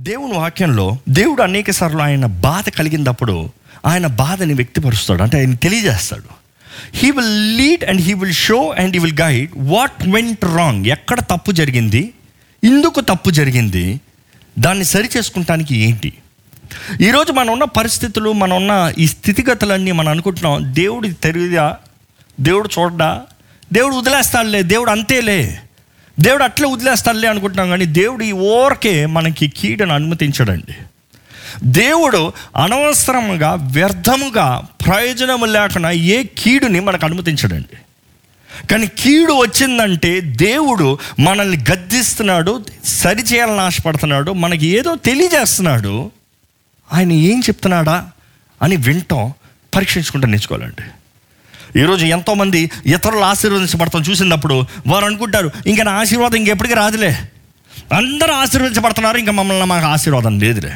దేవుని 0.00 0.32
వాక్యంలో 0.32 0.98
దేవుడు 1.08 1.42
అనేక 1.42 1.70
సార్లు 1.70 1.98
ఆయన 1.98 2.26
బాధ 2.26 2.68
కలిగినప్పుడు 2.68 3.50
ఆయన 3.86 4.06
బాధని 4.06 4.54
వ్యక్తపరుస్తాడు. 4.54 5.22
అంటే 5.22 5.38
ఆయన 5.38 5.54
తెలియజేస్తాడు. 5.54 6.22
He 6.94 7.10
will 7.10 7.58
lead 7.58 7.84
and 7.84 8.00
he 8.00 8.14
will 8.14 8.34
show 8.34 8.74
and 8.78 8.96
he 8.96 8.98
will 8.98 9.20
guide 9.20 9.50
what 9.56 10.08
went 10.08 10.44
wrong 10.44 10.86
ఎక్కడ 10.86 11.20
తప్పు 11.20 11.52
జరిగింది? 11.52 12.14
ఇందుకు 12.64 13.00
తప్పు 13.00 13.30
జరిగింది? 13.30 14.00
దాన్ని 14.58 14.84
సరి 14.84 15.08
చేసుకుంటానికి 15.16 15.76
ఏంటి? 15.76 16.12
ఈరోజు 17.00 17.32
మనం 17.32 17.52
ఉన్న 17.52 17.64
పరిస్థితులు 17.64 18.32
మనం 18.32 18.56
ఉన్న 18.56 18.92
ఈ 18.98 19.06
స్థితిగతులన్నీ 19.06 19.92
మనం 19.92 20.08
అనుకుంటున్నాం 20.08 20.74
దేవుడి 20.74 21.12
తెలియదా 21.12 21.76
దేవుడు 22.40 22.68
చూడడా? 22.78 23.22
దేవుడు 23.72 23.96
వదిలేస్తాడులే 23.96 24.62
దేవుడు 24.62 24.90
అంతేలే. 24.90 25.60
దేవుడు 26.20 26.44
అట్లే 26.44 26.72
వదిలేస్తాడులే 26.72 27.28
అనుకుంటున్నాం 27.28 27.68
కానీ 27.70 27.84
దేవుడు 27.84 28.24
ఈ 28.24 28.32
ఓరకే 28.32 29.06
మనకి 29.06 29.48
కీడను 29.48 29.94
అనుమతించడండి. 29.94 30.74
దేవుడు 31.64 32.32
అనవసరంగా 32.56 33.54
వ్యర్థముగా 33.54 34.62
ప్రయోజనము 34.86 35.44
లేకుండా 35.44 35.90
ఏ 35.90 36.24
కీడుని 36.38 36.80
మనకు 36.80 37.04
అనుమతించడండి. 37.04 37.76
కానీ 38.66 38.86
కీడు 38.86 39.32
వచ్చిందంటే 39.32 40.20
దేవుడు 40.20 40.98
మనల్ని 41.20 41.56
గద్దిస్తున్నాడు 41.72 42.64
సరిచేయాలని 42.84 43.60
ఆశపడుతున్నాడు 43.60 44.32
మనకి 44.32 44.66
ఏదో 44.66 44.94
తెలియజేస్తున్నాడు. 44.94 46.10
ఆయన 46.92 47.12
ఏం 47.12 47.40
చెప్తున్నాడా 47.40 48.08
అని 48.62 48.76
వింటాం 48.76 49.32
పరీక్షించుకుంటూ 49.74 50.28
నేర్చుకోవాలండి. 50.28 50.82
ఈరోజు 51.76 52.06
ఎంతోమంది 52.06 52.70
ఇతరులు 52.86 53.18
ఆశీర్వదించబడతాం 53.18 54.02
చూసినప్పుడు 54.02 54.64
వారు 54.86 55.04
అనుకుంటారు 55.04 55.50
ఇంకా 55.66 55.82
నా 55.82 55.92
ఆశీర్వాదం 55.92 56.34
ఇంకెప్పటికీ 56.34 56.74
రాదులే. 56.74 57.16
అందరూ 57.92 58.32
ఆశీర్వదించబడుతున్నారు 58.32 59.16
ఇంకా 59.16 59.32
మమ్మల్ని 59.32 59.66
మాకు 59.66 59.86
ఆశీర్వాదం 59.86 60.38
లేదులే. 60.38 60.72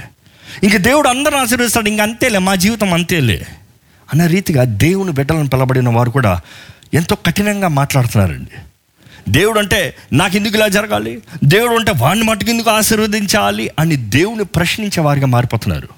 ఇంక 0.62 0.76
దేవుడు 0.76 1.08
అందరూ 1.08 1.36
ఆశీర్వదిస్తాడు 1.36 1.88
ఇంక 1.88 2.00
అంతేలే 2.00 2.38
మా 2.38 2.54
జీవితం 2.54 2.94
అంతేలే. 2.94 3.46
అనే 4.14 4.26
రీతిగా 4.26 4.64
దేవుని 4.64 5.12
బిడ్డలను 5.12 5.48
పిలబడిన 5.48 5.88
వారు 5.88 6.10
కూడా 6.10 6.40
ఎంతో 6.94 7.16
కఠినంగా 7.26 7.68
మాట్లాడుతున్నారండి. 7.68 8.50
దేవుడు 9.28 9.58
అంటే 9.58 9.96
నాకు 10.12 10.36
ఎందుకు 10.36 10.54
ఇలా 10.54 10.68
జరగాలి? 10.68 11.22
దేవుడు 11.44 11.74
అంటే 11.74 11.92
వాడిని 11.96 12.24
మట్టుకు 12.24 12.50
ఎందుకు 12.50 12.70
ఆశీర్వదించాలి? 12.70 13.70
అని 13.78 13.96
దేవుని 13.96 14.44
ప్రశ్నించే 14.44 15.02
వారిగా 15.02 15.26
మారిపోతున్నారు. 15.26 15.88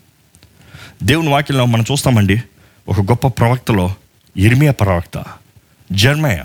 దేవుని 1.02 1.28
వాక్యంలో 1.28 1.64
మనం 1.64 1.84
చూస్తామండి 1.92 2.42
ఒక 2.88 3.00
గొప్ప 3.00 3.26
ప్రవక్తలో 3.26 3.94
ఇర్మియా 4.38 4.72
ప్రవక్త 4.72 5.24
జర్మయ. 5.92 6.38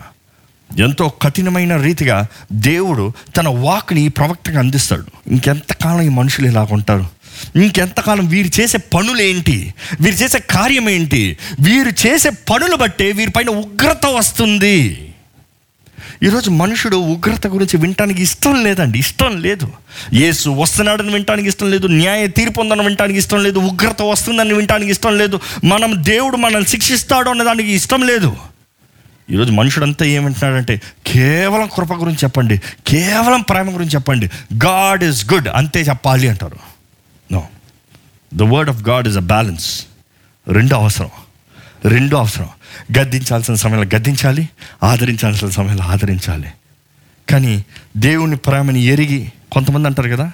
ఎంతో 0.80 1.10
కఠినమైన 1.10 1.76
రీతిగా 1.76 2.28
దేవుడు 2.52 3.14
తన 3.38 3.48
వాక్ని 3.48 4.08
ప్రవక్తగా 4.08 4.60
అందిస్తాడు. 4.60 5.06
ఇంకెంతకాలం 5.28 6.02
ఈ 6.02 6.10
మనుషులు 6.10 6.48
ఇలా 6.48 6.68
ఉంటారు? 6.72 7.08
ఇంకెంతకాలం 7.56 8.28
వీరు 8.28 8.62
చేసే 8.62 8.78
పనులేంటి? 8.78 9.74
వీరు 10.02 10.16
చేసే 10.16 10.40
కార్యం 10.40 10.90
ఏంటి 10.90 11.38
వీరు 11.60 12.08
చేసే 12.08 12.30
పనులు 12.30 12.76
బట్టే 12.76 13.12
వీరిపైన 13.12 13.50
ఉగ్రత 13.50 14.06
వస్తుంది. 14.06 15.11
ఈరోజు 16.24 16.50
మనుషుడు 16.50 16.98
ఉగ్రత 16.98 17.48
గురించి 17.48 17.78
వినటానికి 17.78 18.22
ఇష్టం 18.22 18.64
లేదండి 18.64 19.00
ఇష్టం 19.00 19.42
లేదు. 19.42 19.72
యేసు 20.14 20.50
వస్తున్నాడని 20.50 21.14
వినటానికి 21.14 21.48
ఇష్టం 21.48 21.72
లేదు 21.72 21.88
న్యాయ 21.88 22.28
తీర్పు 22.28 22.62
ఉందని 22.62 22.82
వినటానికి 22.82 23.20
ఇష్టం 23.20 23.44
లేదు 23.44 23.60
ఉగ్రత 23.60 24.02
వస్తుందని 24.02 24.54
వినటానికి 24.54 24.92
ఇష్టం 24.92 25.18
లేదు 25.18 25.40
మనం 25.64 25.94
దేవుడు 25.98 26.38
మనల్ని 26.38 26.70
శిక్షిస్తాడు 26.70 27.30
అన్నదానికి 27.30 27.72
ఇష్టం 27.72 28.08
లేదు. 28.08 28.38
ఈరోజు 29.30 29.52
మనుషుడంతా 29.52 30.06
ఏమంటున్నాడంటే 30.06 30.82
కేవలం 31.08 31.70
కృప 31.74 31.94
గురించి 31.94 32.18
చెప్పండి 32.24 32.62
కేవలం 32.88 33.42
ప్రేమ 33.42 33.74
గురించి 33.74 33.92
చెప్పండి. 33.92 34.30
గాడ్ 34.54 35.04
ఈజ్ 35.04 35.34
గుడ్ 35.34 35.48
అంతే 35.48 35.82
చెప్పాలి 35.82 36.28
అంటారు. 36.28 36.58
No. 37.32 37.48
The 38.34 38.42
word 38.42 38.70
of 38.70 38.84
God 38.84 39.08
is 39.08 39.18
a 39.18 39.20
balance. 39.20 39.86
రెండు 40.48 40.76
అవసరం. 40.76 41.10
రెండు 41.86 42.16
అవసరం. 42.16 42.50
గద్దించాల్సిన 43.00 43.56
సమయంలో 43.56 43.88
గద్దించాలి? 43.96 44.50
ఆదరించాల్సిన 44.84 45.50
సమయంలో 45.50 45.84
ఆదరించాలి. 45.84 46.48
కానీ 47.30 47.66
దేవుని 47.98 48.36
ప్రేమని 48.36 48.84
ఎరిగి 48.84 49.32
కొంతమంది 49.52 49.88
అంటారు 49.88 50.10
కదా 50.10 50.32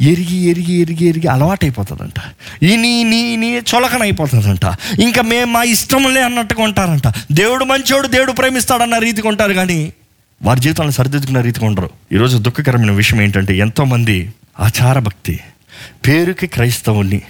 ఎరిగి 0.00 0.36
ఎరిగి 0.36 0.72
ఎరిగి 0.72 1.04
ఎరిగి 1.04 1.26
అలవాటైపోతుందంట. 1.26 2.20
ఈ 2.62 2.76
నీ 2.76 3.04
నీ 3.04 3.36
నీ 3.36 3.52
చొలకన 3.54 4.02
అయిపోతుందంట 4.02 4.64
ఇంకా 5.00 5.22
మేము 5.22 5.52
మా 5.52 5.62
ఇష్టంలే 5.62 6.22
అన్నట్టుగా 6.22 6.62
ఉంటారంట. 6.62 7.08
దేవుడు 7.32 7.64
మంచోడు 7.64 8.08
దేవుడు 8.08 8.32
ప్రేమిస్తాడన్న 8.32 8.98
రీతిగా 8.98 9.28
ఉంటారు 9.28 9.52
కానీ 9.52 9.92
వారి 10.42 10.60
జీవితాలను 10.60 10.90
సరిదిద్దుకున్న 10.90 11.40
రీతిగా 11.40 11.66
ఉండరు. 11.66 11.90
ఈరోజు 12.12 12.38
దుఃఖకరమైన 12.38 12.90
విషయం 12.90 13.20
ఏంటంటే 13.20 13.56
ఎంతోమంది 13.56 14.32
ఆచారభక్తి 14.60 15.40
పేరుకి 16.06 16.46
క్రైస్తవుని 16.46 17.22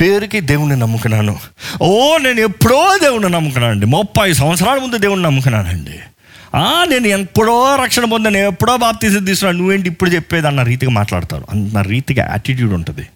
పేరుకి 0.00 0.40
దేవుణ్ణి 0.40 0.76
నమ్ముకున్నాను. 0.76 1.38
ఓ 1.82 2.18
నేను 2.18 2.40
ఎప్పుడో 2.40 2.98
దేవుణ్ణి 3.02 3.30
నమ్ముకున్నానండి. 3.30 3.86
ముప్పై 3.86 4.32
సంవత్సరాల 4.32 4.78
ముందు 4.78 4.96
దేవుణ్ణి 4.96 5.24
నమ్ముకున్నానండి. 5.24 6.00
ఆ, 6.56 6.84
నేను 6.88 7.06
ఎప్పుడో 7.06 7.76
రక్షణ 7.76 8.04
పొందాను. 8.04 8.36
ఎప్పుడో 8.36 8.76
బాప్తీసం 8.76 9.24
తీసుకున్నాను. 9.24 9.58
నువ్వేంటి 9.58 9.88
ఇప్పుడు 9.88 10.10
చెప్పేది 10.10 10.46
అన్న 10.46 10.62
రీతిగా 10.62 10.90
మాట్లాడతారు. 10.90 11.46
అన్న 11.50 11.80
రీతిగా 11.80 12.26
యాటిట్యూడ్ 12.30 12.72
ఉంటుంది. 12.72 13.08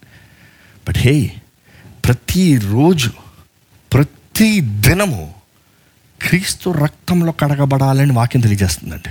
బట్ 0.87 0.97
హే 0.97 1.31
ప్రతిరోజు 2.05 3.11
ప్రతి 3.93 4.59
దినము 4.61 5.33
క్రీస్తు 6.21 6.69
రక్తంలో 6.69 7.31
కడగబడాలని 7.31 8.11
వాక్యం 8.11 8.41
తెలియజేస్తుందండి. 8.41 9.09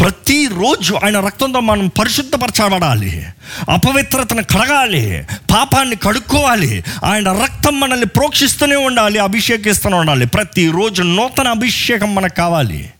ప్రతిరోజు 0.00 0.94
ఆయన 0.94 1.20
రక్తంతో 1.20 1.60
మనం 1.60 1.86
పరిశుద్ధపరచబడాలి. 1.88 3.26
అపవిత్రతను 3.70 4.42
కడగాలి. 4.42 5.26
పాపాన్ని 5.50 5.96
కడుక్కోవాలి. 5.96 6.84
ఆయన 7.04 7.32
రక్తం 7.32 7.80
మనల్ని 7.80 8.06
ప్రోక్షిస్తూనే 8.06 8.76
ఉండాలి 8.76 9.18
అభిషేకిస్తూనే 9.18 9.96
ఉండాలి. 9.96 10.26
ప్రతిరోజు 10.26 11.02
నూతన 11.02 11.48
అభిషేకం 11.48 12.14
మనకు 12.14 12.34
కావాలి. 12.34 12.90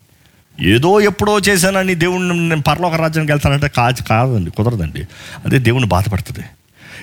ఏదో 0.61 1.01
ఎప్పుడో 1.01 1.39
చేశానని 1.39 1.95
దేవుడిని 1.95 2.49
నేను 2.49 2.63
పరలోక 2.63 2.95
రాజ్యానికి 2.95 3.33
వెళ్తానంటే 3.33 3.69
కాదు 3.69 4.03
కాదండి 4.03 4.51
కుదరదండి. 4.51 5.01
అదే 5.47 5.59
దేవుని 5.59 5.87
బాధపడుతుంది. 5.87 6.45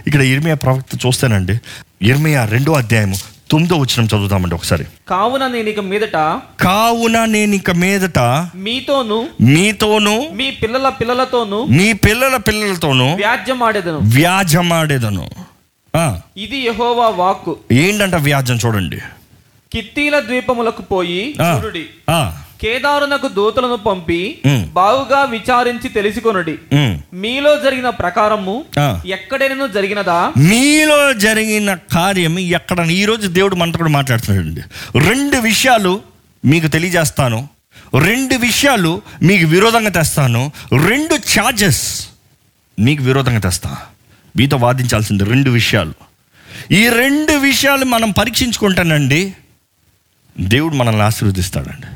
ఇక్కడ 0.08 0.22
ఇర్మియా 0.22 0.56
ప్రవక్త 0.56 1.06
చూస్తేనండి 1.06 1.60
ఇర్మియా 2.02 2.46
రెండో 2.46 2.74
అధ్యాయము 2.74 3.16
తొమ్మిదో 3.52 3.76
వచ్చిన 3.82 4.04
చదువుతామండి 4.06 4.56
ఒకసారి. 4.56 4.86
కావున 5.10 5.44
నేను 5.48 5.70
ఇక 5.70 5.80
మీదట 5.92 6.18
కావున 6.64 7.18
నేను 7.26 7.56
ఇక 7.56 7.72
మీదట 7.84 8.20
మీతోను 8.56 9.20
మీతోనూ 9.42 10.16
మీ 10.40 10.48
పిల్లల 10.62 10.90
పిల్లలతోను 11.00 11.60
మీ 11.78 11.88
పిల్లల 12.06 12.38
పిల్లలతోనూ 12.48 13.08
వ్యాజ్యమాడేదను. 13.16 14.00
వ్యాజమాడేదను 14.16 15.28
ఇది 16.38 16.58
యెహోవా 16.58 17.08
వాక్కు. 17.20 17.54
ఏంటంట 17.72 18.16
వ్యాజం 18.16 18.58
చూడండి. 18.66 19.00
కిత్తీల 19.72 20.20
ద్వీపములకు 20.20 20.82
పోయి 20.82 21.22
కేదారునకు 22.62 23.28
దూతలను 23.28 23.76
పంపి. 23.76 24.42
బావుగా 24.74 25.24
విచారించి 25.24 25.90
తెలుసుకొనుడి. 25.90 26.60
మీలో 27.14 27.60
జరిగిన 27.64 27.90
ప్రకారము. 27.90 28.66
ఎక్కడైనా 29.06 29.68
జరిగినదా? 29.68 30.32
మీలో 30.38 31.14
జరిగిన 31.14 31.74
కార్యం 31.74 32.40
ఎక్కడ? 32.40 32.80
ఈరోజు 32.80 33.28
దేవుడు 33.28 33.56
మనతో 33.56 33.78
కూడా 33.78 33.90
మాట్లాడుతున్నాడండి. 33.90 34.62
రెండు 35.00 35.38
విషయాలు 35.38 36.02
మీకు 36.46 36.68
తెలియజేస్తాను. 36.68 37.50
రెండు 38.04 38.36
విషయాలు 38.36 39.02
మీకు 39.24 39.48
విరోధంగా 39.48 39.90
తెస్తాను. 39.90 40.52
రెండు 40.88 41.16
ఛార్జెస్ 41.16 42.08
మీకు 42.80 43.04
విరోధంగా 43.04 43.40
తెస్తా. 43.40 43.78
మీతో 44.38 44.58
వాదించాల్సింది 44.58 45.24
రెండు 45.24 45.50
విషయాలు. 45.50 45.94
ఈ 46.72 46.90
రెండు 46.90 47.32
విషయాలు 47.32 47.86
మనం 47.86 48.12
పరీక్షించుకుంటానండి. 48.12 49.34
దేవుడు 50.40 50.76
మనల్ని 50.76 51.02
ఆశీర్వదిస్తాడండి. 51.02 51.88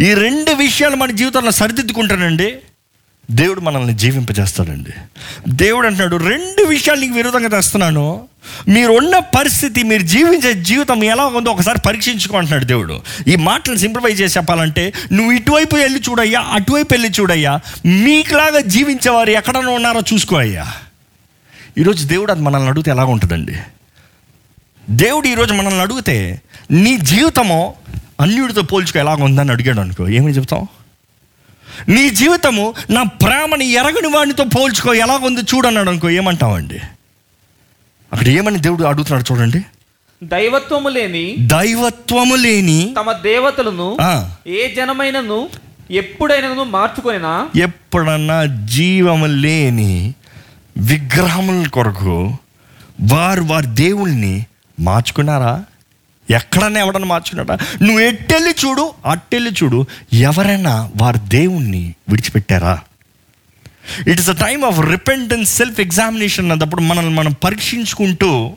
ఈ 0.00 0.14
రెండు 0.14 0.50
విషయాలు 0.50 0.96
మన 0.96 1.10
జీవితంలో 1.10 1.50
సరిదిద్దుకుంటానండి. 1.50 2.54
దేవుడు 3.30 3.60
మనల్ని 3.60 3.94
జీవింపజేస్తాడండి. 3.94 4.90
దేవుడు 5.48 5.86
అంటున్నాడు 5.86 6.16
రెండు 6.16 6.62
విషయాలు 6.64 7.00
నీకు 7.00 7.14
విరోధంగా 7.14 7.48
తెస్తున్నాను. 7.48 8.28
మీరు 8.68 8.92
ఉన్న 8.92 9.18
పరిస్థితి 9.18 9.82
మీరు 9.82 10.02
జీవించే 10.02 10.54
జీవితం 10.54 11.04
ఎలా 11.04 11.26
ఉందో 11.26 11.50
ఒకసారి 11.50 11.78
పరీక్షించుకో 11.86 12.36
అంటున్నాడు 12.38 12.64
దేవుడు. 12.64 13.02
ఈ 13.28 13.36
మాటలు 13.36 13.76
సింప్లిఫై 13.76 14.16
చేసి 14.16 14.38
చెప్పాలంటే 14.38 14.92
నువ్వు 15.12 15.32
ఇటువైపు 15.32 15.76
వెళ్ళి 15.76 16.00
చూడయ్యా 16.00 16.40
అటువైపు 16.40 16.88
వెళ్ళి 16.92 17.10
చూడయ్యా. 17.20 17.60
మీకులాగా 17.86 18.60
జీవించేవారు 18.60 19.30
ఎక్కడన్నా 19.30 19.72
ఉన్నారో 19.72 20.00
చూసుకో 20.14 20.36
అయ్యా. 20.36 20.66
ఈరోజు 21.78 22.06
దేవుడు 22.06 22.32
అది 22.32 22.42
మనల్ని 22.42 22.68
అడిగితే 22.68 22.90
ఎలా 22.90 23.04
ఉంటుందండి? 23.04 23.56
దేవుడు 24.90 25.26
ఈరోజు 25.26 25.54
మనల్ని 25.54 25.80
అడిగితే 25.80 26.40
నీ 26.70 26.96
జీవితము 26.96 27.74
అన్యుడితో 28.20 28.62
పోల్చుకో 28.62 28.98
ఎలాగ 28.98 29.22
ఉందని 29.22 29.50
అడిగాడు 29.50 29.80
అనుకో. 29.80 30.08
ఏమని 30.08 30.34
చెప్తాం 30.34 30.66
నీ 31.88 32.10
జీవితము 32.10 32.74
నా 32.90 33.02
ప్రేమని 33.02 33.66
ఎరగని 33.66 34.08
వాడితో 34.08 34.44
పోల్చుకో 34.44 34.94
ఎలాగుంది 34.94 35.40
చూడన్నాడు 35.40 35.90
అనుకో. 35.90 36.10
ఏమంటావండి? 36.10 36.78
అక్కడ 38.12 38.28
ఏమని 38.28 38.58
దేవుడు 38.58 38.84
అడుగుతున్నాడు 38.84 39.32
చూడండి. 39.32 39.60
దైవత్వము 40.22 40.88
లేని 40.88 41.34
దైవత్వము 41.38 42.34
లేని 42.34 42.94
తమ 42.96 43.12
దేవతలను 43.12 43.96
ఏ 44.46 44.74
జనమైనను 44.74 45.48
ఎప్పుడైనను 45.90 46.64
మార్చుకొనినా 46.64 47.48
ఎప్పుడన్నా 47.56 48.44
జీవము 48.44 49.26
లేని 49.26 50.14
విగ్రహముల 50.78 51.66
కొరకు 51.66 52.36
వారు 53.12 53.42
వారి 53.42 53.66
దేవుల్ని 53.66 54.46
మార్చుకున్నారా? 54.80 55.64
ఎక్కడన్నా 56.30 56.80
ఎవడన్నా 56.80 57.08
మార్చుకున్నాడా? 57.08 57.58
నువ్వు 57.82 58.00
ఎట్టెళ్ళి 58.00 58.50
చూడు 58.50 58.92
అట్టెళ్ళి 59.06 59.50
చూడు 59.50 59.86
ఎవరైనా 60.12 60.90
వారి 60.96 61.18
దేవుణ్ణి 61.18 61.94
విడిచిపెట్టారా? 62.08 62.80
It 64.08 64.20
is 64.20 64.30
a 64.30 64.32
time 64.32 64.64
of 64.64 64.80
repentance 64.80 65.56
self 65.56 65.80
examination 65.80 66.52
అన్నప్పుడు 66.52 66.80
మనల్ని 66.80 67.14
మనం 67.14 67.32
పరీక్షించుకుంటూ 67.32 68.50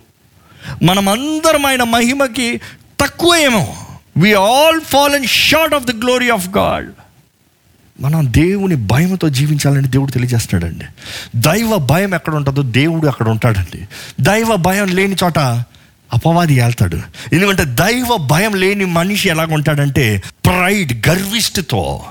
మనం 0.84 1.10
అందరం 1.10 1.66
ఆయన 1.66 1.84
మహిమకి 1.84 2.62
తక్కువ 3.00 3.36
ఏమో 3.36 3.76
we 4.18 4.34
all 4.34 4.82
fall 4.82 5.16
and 5.16 5.28
short 5.28 5.76
of 5.76 5.84
the 5.84 5.92
glory 5.92 6.30
of 6.30 6.48
God 6.48 6.92
మనం 8.02 8.34
దేవుని 8.34 8.76
భయంతో 8.76 9.30
జీవించాలని 9.30 9.88
దేవుడు 9.88 10.12
తెలియజేస్తున్నాడండి. 10.12 10.86
దైవ 11.36 11.78
భయం 11.78 12.16
ఎక్కడ 12.16 12.36
ఉంటుందో 12.36 12.62
దేవుడు 12.62 13.08
అక్కడ 13.08 13.30
ఉంటాడండి. 13.30 13.88
దైవ 14.22 14.56
భయం 14.56 14.88
లేని 14.88 15.16
చోట 15.24 15.40
అపవాది 16.14 16.62
వెళ్తాడు 16.62 17.00
ఎందుకంటే 17.34 17.66
దైవ 17.66 18.18
భయం 18.18 18.56
లేని 18.56 18.86
మనిషి 18.86 19.30
ఎలాగ 19.30 19.54
ఉంటాడంటే 19.54 20.24
ప్రైడ్ 20.46 21.08
గర్విష్ఠతో 21.10 22.04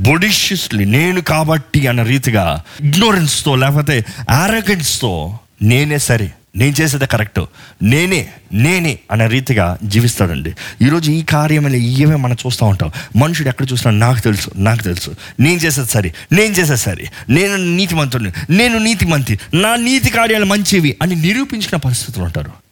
బొడిషియస్లీ 0.00 0.84
నేను 0.84 1.20
కాబట్టి 1.20 1.86
అన్న 1.86 2.02
రీతిగా 2.02 2.62
ఇగ్నోరెన్స్తో 2.80 3.56
లేకపోతే 3.56 4.04
ఆరోగెన్స్తో 4.30 5.38
నేనే 5.62 5.98
సరే 5.98 6.32
నేను 6.56 6.74
చేసేది 6.80 7.06
కరెక్ట్ 7.06 7.40
నేనే 7.82 8.28
నేనే 8.52 8.98
అనే 9.10 9.26
రీతిగా 9.26 9.78
జీవిస్తాడండి. 9.84 10.54
ఈరోజు 10.82 11.10
ఈ 11.10 11.22
కార్యమైన 11.22 11.74
ఇవే 11.74 12.16
మనం 12.16 12.36
చూస్తూ 12.46 12.66
ఉంటాం. 12.66 12.90
మనుషుడు 13.16 13.48
ఎక్కడ 13.48 13.66
చూసినా 13.72 13.90
నాకు 13.90 14.20
తెలుసు 14.20 14.50
నాకు 14.56 14.82
తెలుసు. 14.82 15.14
నేను 15.40 15.56
చేసేది 15.56 15.88
సరే 15.88 16.14
నేను 16.32 16.54
చేసేది 16.54 16.78
సరే. 16.78 17.10
నేను 17.28 17.56
నీతిమంతుడిని 17.56 18.32
నేను 18.50 18.78
నీతిమంతి 18.78 19.40
నా 19.54 19.76
నీతి 19.76 20.10
కార్యాలు 20.10 20.44
మంచివి 20.44 20.96
అని 21.02 21.14
నిరూపించిన 21.14 21.76
పరిస్థితులు 21.76 22.24
ఉంటారు. 22.24 22.63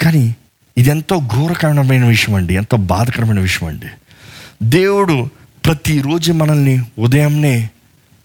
కానీ 0.00 0.36
ఇది 0.78 0.90
ఎంతో 0.90 1.18
ఘోరకరమైన 1.18 2.04
విషయం 2.04 2.34
అండి 2.34 2.54
ఎంతో 2.54 2.76
బాధకరమైన 2.76 3.40
విషయం 3.40 3.68
అండి. 3.68 3.86
దేవుడు 4.62 5.28
ప్రతిరోజు 5.64 6.32
మనల్ని 6.32 6.82
ఉదయంనే 6.98 7.70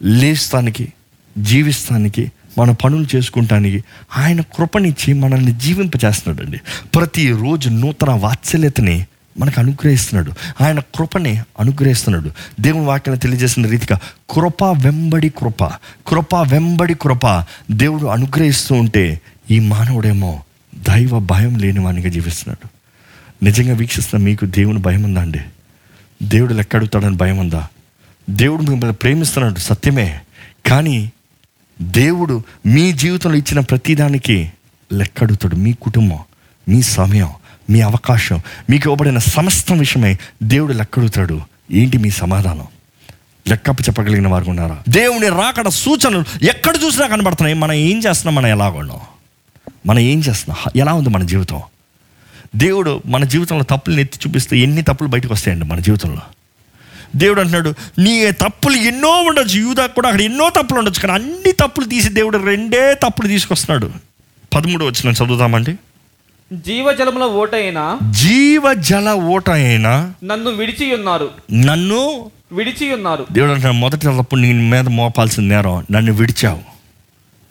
లేస్తానికి 0.04 0.94
జీవిస్తానికి 1.38 2.32
మన 2.58 2.72
పనులు 2.72 3.08
చేసుకుంటానికి 3.16 3.84
ఆయన 4.18 4.42
కృపనిచ్చి 4.42 5.14
మనల్ని 5.14 5.52
జీవింపచేస్తున్నాడండి 5.52 6.58
ప్రతిరోజు 6.96 7.70
నూతన 7.70 8.10
వాత్సల్యతని 8.10 9.06
మనకు 9.40 9.60
అనుగ్రహిస్తున్నాడు. 9.60 10.64
ఆయన 10.64 10.80
కృపని 10.80 11.40
అనుగ్రహిస్తున్నాడు. 11.60 12.32
దేవుని 12.60 12.86
వాక్యాన్ని 12.86 13.20
తెలియజేసిన 13.20 13.68
రీతిగా 13.68 14.00
కృప 14.30 14.64
వెంబడి 14.64 15.30
కృప 15.30 15.64
కృప 16.08 16.36
వెంబడి 16.36 16.94
కృప 16.94 17.46
దేవుడు 17.72 18.06
అనుగ్రహిస్తూ 18.06 18.76
ఉంటే 18.76 19.22
ఈ 19.52 19.60
మానవుడేమో 19.60 20.42
దైవ 20.88 21.20
భయం 21.20 21.58
లేనివానిగా 21.58 22.10
జీవిస్తున్నాడు. 22.10 22.68
నిజంగా 23.46 23.74
వీక్షిస్తున్న 23.74 24.26
మీకు 24.26 24.46
దేవుని 24.46 24.80
భయం 24.80 25.04
ఉందా 25.04 25.22
అండి? 25.22 25.40
దేవుడు 26.24 26.54
లెక్క 26.54 26.76
అడుగుతాడని 26.76 27.16
భయం 27.16 27.38
ఉందా? 27.38 27.68
దేవుడు 28.30 28.62
మిమ్మల్ని 28.62 28.96
ప్రేమిస్తున్నాడు 28.96 29.60
సత్యమే. 29.60 30.20
కానీ 30.66 31.12
దేవుడు 31.82 32.44
మీ 32.66 32.92
జీవితంలో 32.92 33.38
ఇచ్చిన 33.38 33.60
ప్రతిదానికి 33.60 34.52
లెక్క 34.94 35.24
అడుగుతాడు. 35.24 35.56
మీ 35.56 35.74
కుటుంబం 35.74 36.20
మీ 36.70 36.82
సమయం 36.82 37.30
మీ 37.70 37.82
అవకాశం 37.82 38.42
మీకు 38.70 38.90
ఇవ్వబడిన 38.90 39.18
సమస్తం 39.18 39.78
విషయమై 39.78 40.18
దేవుడు 40.44 40.74
లెక్క 40.74 41.00
అడుగుతాడు. 41.00 41.42
ఏంటి 41.72 41.98
మీ 41.98 42.10
సమాధానం? 42.10 42.68
లెక్కప్ప 43.48 43.82
చెప్పగలిగిన 43.82 44.28
వారు 44.28 44.50
ఉన్నారా? 44.50 44.84
దేవుని 44.90 45.30
రాకడ 45.30 45.68
సూచనలు 45.68 46.46
ఎక్కడ 46.46 46.74
చూసినా 46.86 47.08
కనబడుతున్నాయి. 47.08 47.56
మనం 47.56 47.74
ఏం 47.74 47.98
చేస్తున్నాం? 47.98 48.36
మనం 48.36 48.48
ఎలా 48.48 48.70
మనం 49.86 50.00
ఏం 50.00 50.20
చేస్తున్నాం? 50.20 50.72
ఎలా 50.76 50.94
ఉంది 50.94 51.10
మన 51.10 51.24
జీవితం? 51.24 51.62
దేవుడు 52.56 53.02
మన 53.06 53.24
జీవితంలో 53.24 53.64
తప్పులు 53.64 54.00
ఎత్తి 54.00 54.20
చూపిస్తే 54.28 54.58
ఎన్ని 54.58 54.82
తప్పులు 54.82 55.10
బయటకు 55.10 55.34
వస్తాయండి 55.34 55.66
మన 55.66 55.80
జీవితంలో. 55.80 56.22
దేవుడు 57.16 57.40
అంటున్నాడు 57.40 57.74
నీ 58.00 58.32
తప్పులు 58.32 58.76
ఎన్నో 58.76 59.10
ఉండొచ్చు. 59.10 59.60
యూదా 59.60 59.86
కూడా 59.86 60.10
అక్కడ 60.10 60.22
ఎన్నో 60.22 60.50
తప్పులు 60.50 60.80
ఉండొచ్చు. 60.80 61.08
కానీ 61.08 61.14
అన్ని 61.14 61.52
తప్పులు 61.52 61.86
తీసి 61.86 62.10
దేవుడు 62.10 62.38
రెండే 62.38 62.94
తప్పులు 62.94 63.28
తీసుకొస్తున్నాడు. 63.28 63.92
పదమూడు 64.56 64.86
వచ్చిన 64.86 65.10
చదువుతామండి 65.12 65.78
జీవజలముల 66.54 67.24
ఓటైన 67.24 67.98
జీవ 68.12 68.74
జల 68.74 69.12
ఓట 69.12 69.50
అయినా 69.50 70.14
నన్ను 70.24 70.52
విడిచి 70.52 70.96
ఉన్నారు 70.96 71.30
నన్ను 71.54 72.32
విడిచి 72.52 72.94
ఉన్నారు 72.94 73.26
దేవుడు 73.32 73.52
అంటున్నాడు 73.52 73.76
మొదటి 73.76 74.08
తప్పు 74.08 74.36
నీ 74.36 74.54
మీద 74.54 74.88
మోపాల్సిన 74.88 75.44
నేరం. 75.44 75.86
నన్ను 75.92 76.14
విడిచావు. 76.14 76.62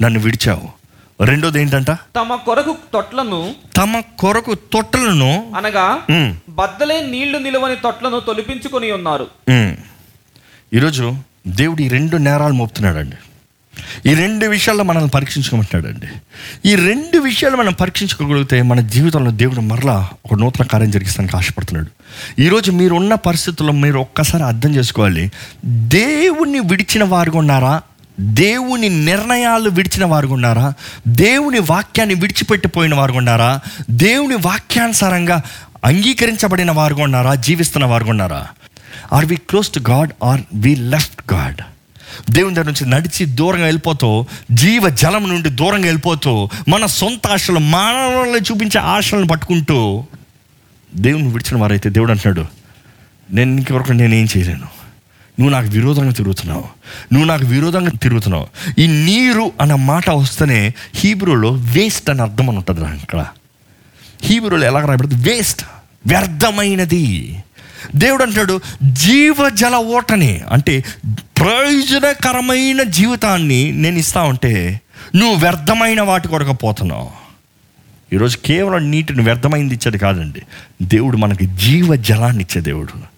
నన్ను 0.03 0.21
విడిచావు. 0.21 0.74
రెండోది 1.21 1.61
ఏంటంట? 1.61 1.91
తమ 1.91 2.35
కొరకు 2.35 2.77
తొట్లను 2.93 3.55
తమ 3.77 4.01
కొరకు 4.19 4.55
తొట్టలను 4.55 5.53
అనగా 5.57 6.01
బద్దలే 6.49 7.07
నీళ్ళు 7.07 7.39
నిలవని 7.39 7.77
తొట్లను 7.77 8.21
తొలిపించుకొని 8.21 8.93
ఉన్నారు. 8.93 9.27
ఈరోజు 10.73 11.17
దేవుడు 11.47 11.83
ఈ 11.83 11.89
రెండు 11.89 12.17
నేరాలు 12.17 12.53
మోపుతున్నాడండి. 12.53 13.17
ఈ 14.11 14.15
రెండు 14.15 14.47
విషయాల్లో 14.47 14.85
మనల్ని 14.85 15.11
పరీక్షించుకోమంటున్నాడండి. 15.11 16.07
ఈ 16.71 16.75
రెండు 16.75 17.19
విషయాలు 17.19 17.57
మనం 17.57 17.73
పరీక్షించుకోగలిగితే 17.73 18.63
మన 18.63 18.81
జీవితంలో 18.81 19.31
దేవుడు 19.31 19.61
మరలా 19.61 20.09
ఒక 20.25 20.35
నూతన 20.35 20.65
కార్యం 20.65 20.91
జరిగిస్తానికి 20.91 21.37
ఆశపడుతున్నాడు. 21.37 21.91
ఈరోజు 22.41 22.73
మీరు 22.73 22.95
ఉన్న 22.95 23.15
పరిస్థితుల్లో 23.15 23.75
మీరు 23.75 23.99
ఒక్కసారి 23.99 24.45
అర్థం 24.45 24.75
చేసుకోవాలి. 24.75 25.33
దేవుణ్ణి 25.67 26.61
విడిచిన 26.61 27.05
వారుగా 27.05 27.39
ఉన్నారా? 27.39 27.83
దేవుని 28.21 28.89
నిర్ణయాలు 28.89 29.71
విడిచిన 29.71 30.05
వారు 30.05 30.27
ఉన్నారా 30.27 30.73
దేవుని 31.09 31.59
వాక్యాన్ని 31.59 32.15
విడిచిపెట్టిపోయిన 32.15 32.95
వారు 32.95 33.13
ఉన్నారా 33.13 33.61
దేవుని 33.91 34.35
వాక్యానుసారంగా 34.35 35.43
అంగీకరించబడిన 35.85 36.71
వారు 36.71 36.95
ఉన్నారా 36.95 37.35
జీవిస్తున్న 37.35 37.87
వారు 37.87 38.05
ఉన్నారా 38.05 38.47
are 39.13 39.25
we 39.25 39.37
close 39.37 39.71
to 39.71 39.81
God 39.91 40.13
are 40.23 40.41
we 40.55 40.77
left 40.77 41.33
God 41.35 41.63
దేవుని 42.31 42.55
దగ్గర 42.55 42.67
నుంచి 42.67 42.87
నడిచి 42.87 43.25
దూరంగా 43.25 43.65
వెళ్ళిపోతూ 43.65 44.27
జీవ 44.51 44.89
జలం 44.89 45.29
నుండి 45.29 45.49
దూరంగా 45.49 45.85
వెళ్ళిపోతూ 45.85 46.49
మన 46.69 46.87
సొంత 46.87 47.27
ఆశలు 47.27 47.59
మానవులను 47.59 48.37
చూపించే 48.37 48.81
ఆశలను 48.81 49.27
పట్టుకుంటూ 49.27 50.05
దేవుని 50.95 51.29
విడిచిన 51.29 51.61
వారైతే 51.61 51.91
దేవుడు 51.91 52.11
అంటున్నాడు 52.11 52.47
నేను 53.33 53.57
ఇంకెవరకు 53.57 53.93
నేనేం 53.93 54.29
చేయలేను. 54.37 54.84
నువ్వు 55.41 55.53
నాకు 55.53 55.67
విరోధంగా 55.67 56.11
తిరుగుతున్నావు. 56.11 56.65
నువ్వు 57.13 57.29
నాకు 57.29 57.47
విరోధంగా 57.47 57.91
తిరుగుతున్నావు. 57.91 58.47
ఈ 58.79 58.87
నీరు 58.87 59.53
అన్న 59.61 59.75
మాట 59.75 60.11
వస్తేనే 60.11 60.75
హీబ్రూలో 60.95 61.51
వేస్ట్ 61.51 62.11
అని 62.11 62.23
అర్థం 62.23 62.49
అని 62.49 62.59
ఉంటుంది 62.59 62.85
అక్కడ 62.85 63.27
హీబ్రూలో 64.23 64.67
ఎలా 64.67 64.81
రాయబడదు 64.81 65.15
వేస్ట్ 65.15 65.65
వ్యర్థమైనది. 66.07 67.37
దేవుడు 67.97 68.23
అంటాడు 68.23 68.61
జీవజల 68.93 69.75
ఓటని 69.75 70.41
అంటే 70.53 70.85
ప్రయోజనకరమైన 71.17 72.83
జీవితాన్ని 72.83 73.73
నేను 73.73 73.99
ఇస్తా 73.99 74.23
ఉంటే 74.23 74.81
నువ్వు 75.15 75.37
వ్యర్థమైన 75.37 76.01
వాటి 76.01 76.29
కొరకు 76.29 76.53
పోతున్నావు. 76.53 77.11
ఈరోజు 78.13 78.37
కేవలం 78.37 78.91
నీటిని 78.91 79.23
వ్యర్థమైంది 79.23 79.75
ఇచ్చేది 79.75 79.99
కాదండి. 79.99 80.43
దేవుడు 80.83 81.17
మనకి 81.17 81.47
జీవ 81.47 81.97
జలాన్ని 81.97 82.43
ఇచ్చే 82.43 82.61
దేవుడు. 82.61 83.14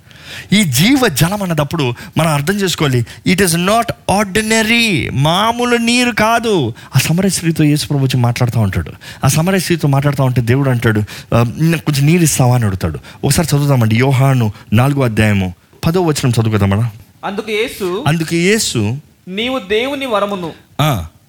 ఈ 0.52 0.64
జీవ 0.64 1.08
జలం 1.08 1.42
అన్నదప్పుడు 1.42 1.94
మనం 2.18 2.30
అర్థం 2.32 2.54
చేసుకోవాలి. 2.54 3.06
ఇట్ 3.26 3.42
ఈస్ 3.42 3.56
నాట్ 3.56 3.92
ఆర్డినరీ 4.10 5.10
మామూలు 5.12 5.76
నీరు 5.76 6.10
కాదు. 6.10 6.72
ఆ 6.96 6.98
సమర 6.98 7.28
స్త్రీతో 7.28 7.64
యేసుప్రభు 7.64 8.02
వచ్చి 8.02 8.20
మాట్లాడుతూ 8.20 8.60
ఉంటాడు. 8.60 8.92
ఆ 9.24 9.28
సమర 9.28 9.58
స్త్రీతో 9.58 9.88
మాట్లాడుతూ 9.88 10.24
ఉంటే 10.24 10.40
దేవుడు 10.40 10.70
అంటాడు 10.70 11.00
"ఆ, 11.34 11.44
నాకు 11.58 11.84
కొంచెం 11.84 12.06
నీరు 12.06 12.22
ఇస్తావా? 12.22 12.54
అని 12.54 12.64
అడుగుతాడు. 12.64 12.98
ఒకసారి 13.24 13.56
చదువుదామండి. 13.56 13.96
యోహాను 13.96 14.52
నాలుగో 14.72 15.02
అధ్యాయము 15.02 15.54
పదో 15.86 16.02
వచనం 16.02 16.30
చదువుకుందామా? 16.30 16.90
అందుకు 17.24 17.50
యేసు 17.50 18.04
అందుకే 18.06 18.36
యేసు 18.36 18.96
నీవు 19.28 19.58
దేవుని 19.58 20.06
వరమును 20.06 20.52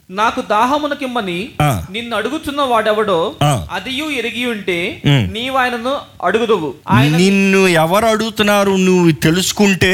నాకు 0.09 0.41
దాహమునకిమ్మని. 0.49 1.39
నిన్ను 1.91 2.13
అడుగుచున్న 2.17 2.61
వాడెవడో 2.63 3.17
ఆ. 3.43 3.49
అదియు 3.71 4.05
ఎరిగి 4.19 4.43
ఉంటే. 4.45 4.77
నీవు 5.33 5.57
ఆయనను 5.57 5.93
అడుగుదువు 6.23 6.69
నిన్ను 7.17 7.61
ఎవరు 7.77 8.07
అడుగుతున్నారు 8.07 8.73
నువ్వు 8.85 9.11
తెలుసుకుంటే 9.25 9.93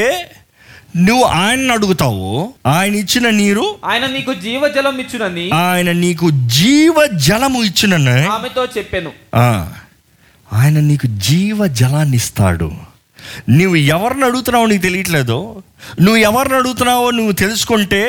నువ్వు 0.98 1.26
ఆయన్ని 1.38 1.72
అడుగుతావు 1.74 2.28
ఆయన 2.68 2.94
ఇచ్చిన 2.96 3.28
నీరు 3.38 3.64
ఆయన 3.86 4.06
నీకు 4.08 4.34
జీవజలం 4.44 4.98
ఇచ్చునని 5.00 5.46
ఆయన 5.62 5.92
నీకు 6.02 6.28
జీవ 6.58 6.96
జలము 7.26 7.62
ఇచ్చిననే 7.64 8.18
ఆమెతో 8.34 8.66
చెప్పాను 8.76 9.12
ఆయన 10.50 10.78
నీకు 10.82 11.08
జీవ 11.24 11.68
జలాన్ని 11.80 12.18
ఇస్తాడు 12.18 12.70
నువ్వు 13.52 13.78
ఎవరిని 13.90 14.26
అడుగుతున్నావో 14.26 14.66
నీకు 14.66 14.82
తెలియట్లేదు 14.82 15.40
నువ్వు 16.02 16.20
ఎవరిని 16.24 16.56
అడుగుతున్నావో 16.56 17.08
నువ్వు 17.12 17.34
తెలుసుకుంటే 17.42 18.04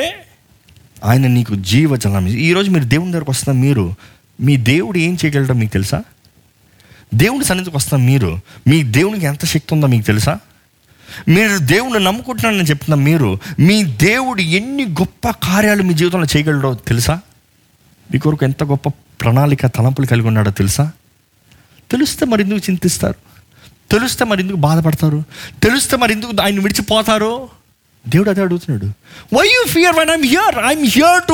ఆయన 1.05 1.27
నీకు 1.27 1.55
జీవ 1.55 1.95
జలం 1.95 2.27
ఈరోజు 2.27 2.71
మీరు 2.71 2.83
దేవుని 2.83 3.11
దగ్గరకు 3.11 3.31
వస్తున్న 3.31 3.61
మీరు 3.61 3.95
మీ 4.41 4.57
దేవుడు 4.57 4.97
ఏం 4.97 5.17
చేయగలడో 5.25 5.53
మీకు 5.53 5.73
తెలుసా? 5.73 6.03
దేవుడి 7.15 7.45
సన్నిధికి 7.45 7.77
వస్తున్న 7.77 8.05
మీరు 8.05 8.39
మీ 8.67 8.83
దేవునికి 8.83 9.25
ఎంత 9.25 9.45
శక్తి 9.45 9.73
ఉందో 9.73 9.87
మీకు 9.87 10.05
తెలుసా? 10.05 10.39
మీరు 11.27 11.57
దేవుని 11.57 12.03
నమ్ముకుంటున్నానని 12.03 12.69
చెప్తున్న 12.69 12.95
మీరు 12.95 13.39
మీ 13.59 13.83
దేవుడు 13.83 14.41
ఎన్ని 14.41 14.85
గొప్ప 14.85 15.29
కార్యాలు 15.29 15.83
మీ 15.83 15.93
జీవితంలో 15.93 16.25
చేయగలడో 16.37 16.73
తెలుసా? 16.73 17.19
మీ 18.13 18.19
కొరకు 18.19 18.45
ఎంత 18.45 18.63
గొప్ప 18.63 18.89
ప్రణాళిక 18.89 19.65
తలంపులు 19.65 20.07
కలిగి 20.07 20.27
ఉన్నాడో 20.27 20.51
తెలుసా? 20.51 20.91
తెలిస్తే 21.91 22.25
మరి 22.25 22.43
ఎందుకు 22.43 22.59
చింతిస్తారు? 22.59 23.15
తెలిస్తే 23.91 24.25
మరి 24.25 24.41
ఎందుకు 24.41 24.57
బాధపడతారు? 24.57 25.23
తెలిస్తే 25.63 25.97
మరి 25.97 26.11
ఎందుకు 26.13 26.41
ఆయన 26.41 26.59
విడిచిపోతారు? 26.59 27.49
దేవుడు 28.09 28.29
అదే 28.29 28.41
అడుగుతున్నాడు. 28.41 28.85
Why 29.35 29.47
you 29.47 29.67
fear 29.67 29.95
one 29.95 30.09
I'm 30.09 30.25
here 30.25 30.65
I'm 30.65 30.85
here 30.85 31.23
to 31.23 31.33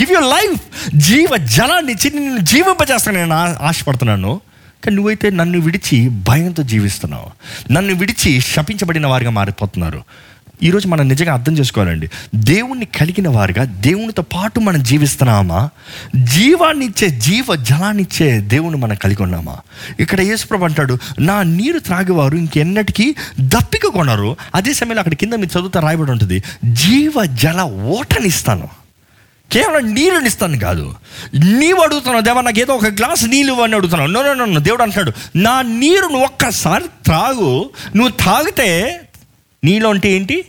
give 0.00 0.12
your 0.12 0.24
life 0.24 0.60
జీవ 0.96 1.36
జలాన్ని 1.36 1.92
ఇచ్చి 1.92 2.10
నేను 2.10 2.38
జీవింపజేస్తాను 2.38 3.16
నేను 3.16 3.34
ఆశపడుతున్నాను. 3.64 4.40
కానీ 4.84 4.96
నువ్వైతే 4.96 5.30
నన్ను 5.30 5.60
విడిచి 5.60 6.08
భయంతో 6.08 6.62
జీవిస్తున్నావు. 6.62 7.26
నన్ను 7.72 7.94
విడిచి 7.94 8.40
శపించబడిన 8.40 9.06
వారిగా 9.06 9.30
మారిపోతున్నారు. 9.30 10.02
ఈరోజు 10.64 10.88
మనం 10.88 11.08
నిజంగా 11.08 11.32
అర్థం 11.32 11.58
చేసుకోవాలండి. 11.58 12.10
దేవుణ్ణి 12.34 12.86
కలిగిన 12.86 13.28
వారుగా 13.28 13.64
దేవునితో 13.64 14.22
పాటు 14.22 14.60
మనం 14.60 14.82
జీవిస్తున్నామా? 14.82 15.70
జీవాన్ని 16.16 16.86
ఇచ్చే 16.86 17.10
జీవ 17.10 17.54
జలాన్నిచ్చే 17.54 18.40
దేవుని 18.40 18.76
మనం 18.76 18.94
కలిగి 18.94 19.22
ఉన్నామా? 19.22 19.56
ఇక్కడ 20.00 20.20
యేసుప్రభు 20.20 20.64
అంటాడు 20.64 20.98
నా 21.18 21.42
నీరు 21.42 21.78
త్రాగేవారు 21.78 22.36
ఇంకెన్నటికీ 22.36 23.14
దప్పిక 23.40 23.86
కొనరు. 23.86 24.36
అదే 24.54 24.74
సమయంలో 24.74 24.98
అక్కడ 24.98 25.14
కింద 25.14 25.32
మీరు 25.32 25.58
చదువుతా 25.58 25.80
రాయబడి 25.80 26.10
ఉంటుంది 26.10 26.42
జీవ 26.64 27.24
జల 27.24 27.62
ఓటనిస్తాను. 27.62 28.68
కేవలం 29.52 29.94
నీళ్ళని 29.94 30.26
ఇస్తాను 30.26 30.58
కాదు. 30.58 30.94
నీవు 31.34 31.80
అడుగుతున్నావు 31.80 32.24
దేవా 32.24 32.40
నాకు 32.40 32.60
ఏదో 32.60 32.74
ఒక 32.74 32.86
గ్లాస్ 32.86 33.24
నీళ్ళు 33.24 33.52
అని 33.52 33.74
అడుగుతున్నావు. 33.74 34.10
నో 34.10 34.34
నో 34.34 34.44
నో 34.44 34.60
దేవుడు 34.60 34.82
అంటాడు 34.82 35.12
నా 35.36 35.62
నీరును 35.62 36.18
ఒక్కసారి 36.18 36.84
త్రాగు 37.04 37.70
నువ్వు 37.96 38.08
తాగితే 38.08 39.00
నీలో 39.64 39.90
అంటే 39.90 40.12
ఏంటి? 40.12 40.44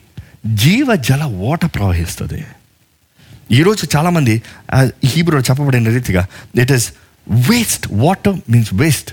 జీవ 0.47 0.95
జల 0.95 1.23
ఓట 1.23 1.65
ప్రవహిస్తుంది. 1.65 2.45
ఈరోజు 3.51 3.87
చాలామంది 3.97 4.41
హీబ్రో 5.05 5.39
చెప్పబడిన 5.39 5.89
రీతిగా 5.89 6.27
it 6.61 6.71
is 6.71 6.93
waste 7.29 7.87
water 7.93 8.37
means 8.49 8.73
waste 8.73 9.11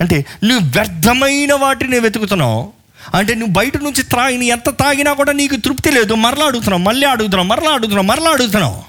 అంటే 0.00 0.26
నువ్వు 0.44 0.66
వ్యర్థమైన 0.68 1.52
వాటిని 1.52 1.98
వెతుకుతున్నావు. 1.98 2.72
అంటే 3.14 3.34
నువ్వు 3.34 3.52
బయట 3.52 3.76
నుంచి 3.76 4.02
త్రాగిని 4.02 4.46
ఎంత 4.46 4.68
తాగినా 4.68 5.12
కూడా 5.12 5.32
నీకు 5.32 5.56
తృప్తి 5.56 5.90
లేదు. 5.90 6.14
మరలా 6.14 6.44
అడుగుతున్నావు 6.44 6.82
మళ్ళీ 6.82 7.06
అడుగుతున్నావు 7.06 7.48
మరలా 7.48 7.70
అడుగుతున్నావు 7.70 8.06
మరలా 8.06 8.30
అడుగుతున్నావు. 8.30 8.82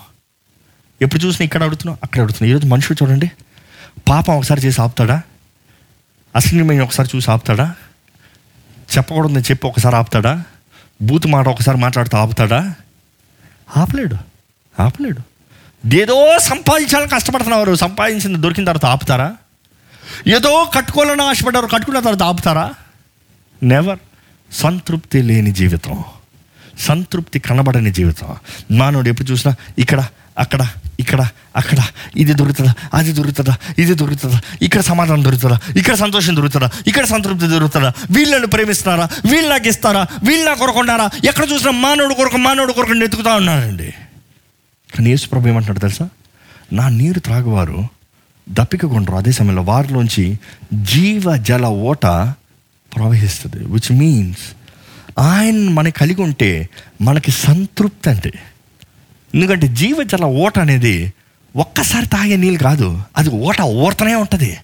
ఎప్పుడు 1.01 1.25
చూసినా 1.25 1.45
ఇక్కడ 1.45 1.63
అడుగుతున్నావు 1.63 1.99
అక్కడ 2.03 2.21
అడుగుతున్నావు. 2.21 2.49
ఈరోజు 2.49 2.65
మనుషులు 2.65 3.03
చూడండి. 3.03 3.31
పాపం 4.09 4.37
ఒకసారి 4.37 4.61
చేసి 4.61 4.81
ఆపుతాడా? 4.81 5.21
అశ్లీలమైన 6.35 6.81
ఒకసారి 6.81 7.09
చూసి 7.15 7.31
ఆపుతాడా? 7.31 7.75
చెప్పకూడదని 8.97 9.41
చెప్పి 9.41 9.67
ఒకసారి 9.67 9.95
ఆపుతాడా? 9.95 10.43
బూతు 11.01 11.27
మాట 11.27 11.47
ఒకసారి 11.47 11.77
మాట్లాడుతూ 11.77 12.17
ఆపుతాడా? 12.17 12.75
ఆపలేడు. 13.77 14.17
ఆపలేడు. 14.79 15.19
ఏదో 15.95 16.39
సంపాదించాలని 16.39 17.09
కష్టపడుతున్నారు. 17.09 17.75
సంపాదించింది 17.75 18.39
దొరికిన 18.39 18.65
తర్వాత 18.65 18.85
ఆపుతారా? 18.85 19.35
ఏదో 20.27 20.71
కట్టుకోవాలని 20.75 21.21
ఆశపడ్డారు 21.21 21.67
కట్టుకున్న 21.67 21.99
తర్వాత 21.99 22.23
ఆపుతారా? 22.23 22.73
నెవర్ 23.63 23.99
సంతృప్తి 24.51 25.21
లేని 25.21 25.51
జీవితం. 25.51 26.03
సంతృప్తి 26.79 27.39
కనబడని 27.39 27.91
జీవితం. 27.91 28.35
మానవుడు 28.71 29.09
ఎప్పుడు 29.09 29.31
చూసినా 29.31 29.55
ఇక్కడ 29.79 30.03
అక్కడ 30.39 30.67
ఇక్కడ 30.99 31.21
అక్కడ 31.55 31.79
ఇది 32.15 32.33
దొరుకుతుందా 32.33 32.73
అది 32.93 33.13
దొరుకుతుందా 33.13 33.57
ఇది 33.77 33.93
దొరుకుతుందా 33.93 34.41
ఇక్కడ 34.61 34.81
సమాధానం 34.81 35.23
దొరుకుతుందా 35.23 35.59
ఇక్కడ 35.77 35.95
సంతోషం 35.95 36.35
దొరుకుతుందా 36.35 36.71
ఇక్కడ 36.87 37.05
సంతృప్తి 37.05 37.47
దొరుకుతుందా 37.47 37.93
వీళ్ళని 38.11 38.47
ప్రేమిస్తున్నారా 38.47 39.09
వీళ్ళు 39.25 39.49
నాకు 39.49 39.67
ఇస్తారా 39.67 40.07
వీళ్ళు 40.23 40.49
నా 40.49 40.53
కొరకుండారా 40.53 41.09
ఎక్కడ 41.25 41.51
చూసినా 41.51 41.71
మానవుడు 41.71 42.13
కొరకు 42.13 42.37
మానవుడు 42.37 42.73
కొరకు 42.73 42.93
నెతుకుతా 42.93 43.35
ఉన్నానండి. 43.35 43.93
కానీ 44.95 45.09
యేసు 45.09 45.29
ప్రభు 45.29 45.47
ఏమంటున్నాడు 45.47 45.79
తెలుసా? 45.79 46.07
నా 46.73 46.89
నీరు 46.89 47.19
త్రాగువారు 47.19 47.89
దప్పిక 48.49 48.85
అదే 49.17 49.31
సమయంలో 49.31 49.61
వారిలోంచి 49.61 50.37
జీవ 50.73 51.35
జల 51.35 51.65
ఓట 51.65 52.05
ప్రవహిస్తుంది 52.95 53.57
విచ్ 53.57 53.91
మీన్స్ 53.91 54.53
ఆయన 55.19 55.69
మనకి 55.69 55.99
కలిగి 55.99 56.21
ఉంటే 56.21 56.69
మనకి 57.01 57.31
సంతృప్తి 57.31 58.09
అంటే 58.09 58.39
ఎందుకంటే 59.35 59.67
జీవజల 59.67 60.25
ఓట 60.25 60.59
అనేది 60.59 61.13
ఒక్కసారి 61.55 62.05
తాగే 62.05 62.35
నీళ్ళు 62.35 62.59
కాదు. 62.59 63.01
అది 63.17 63.29
ఓట 63.29 63.61
ఓడుతూనే 63.61 64.15
ఉంటుంది. 64.15 64.57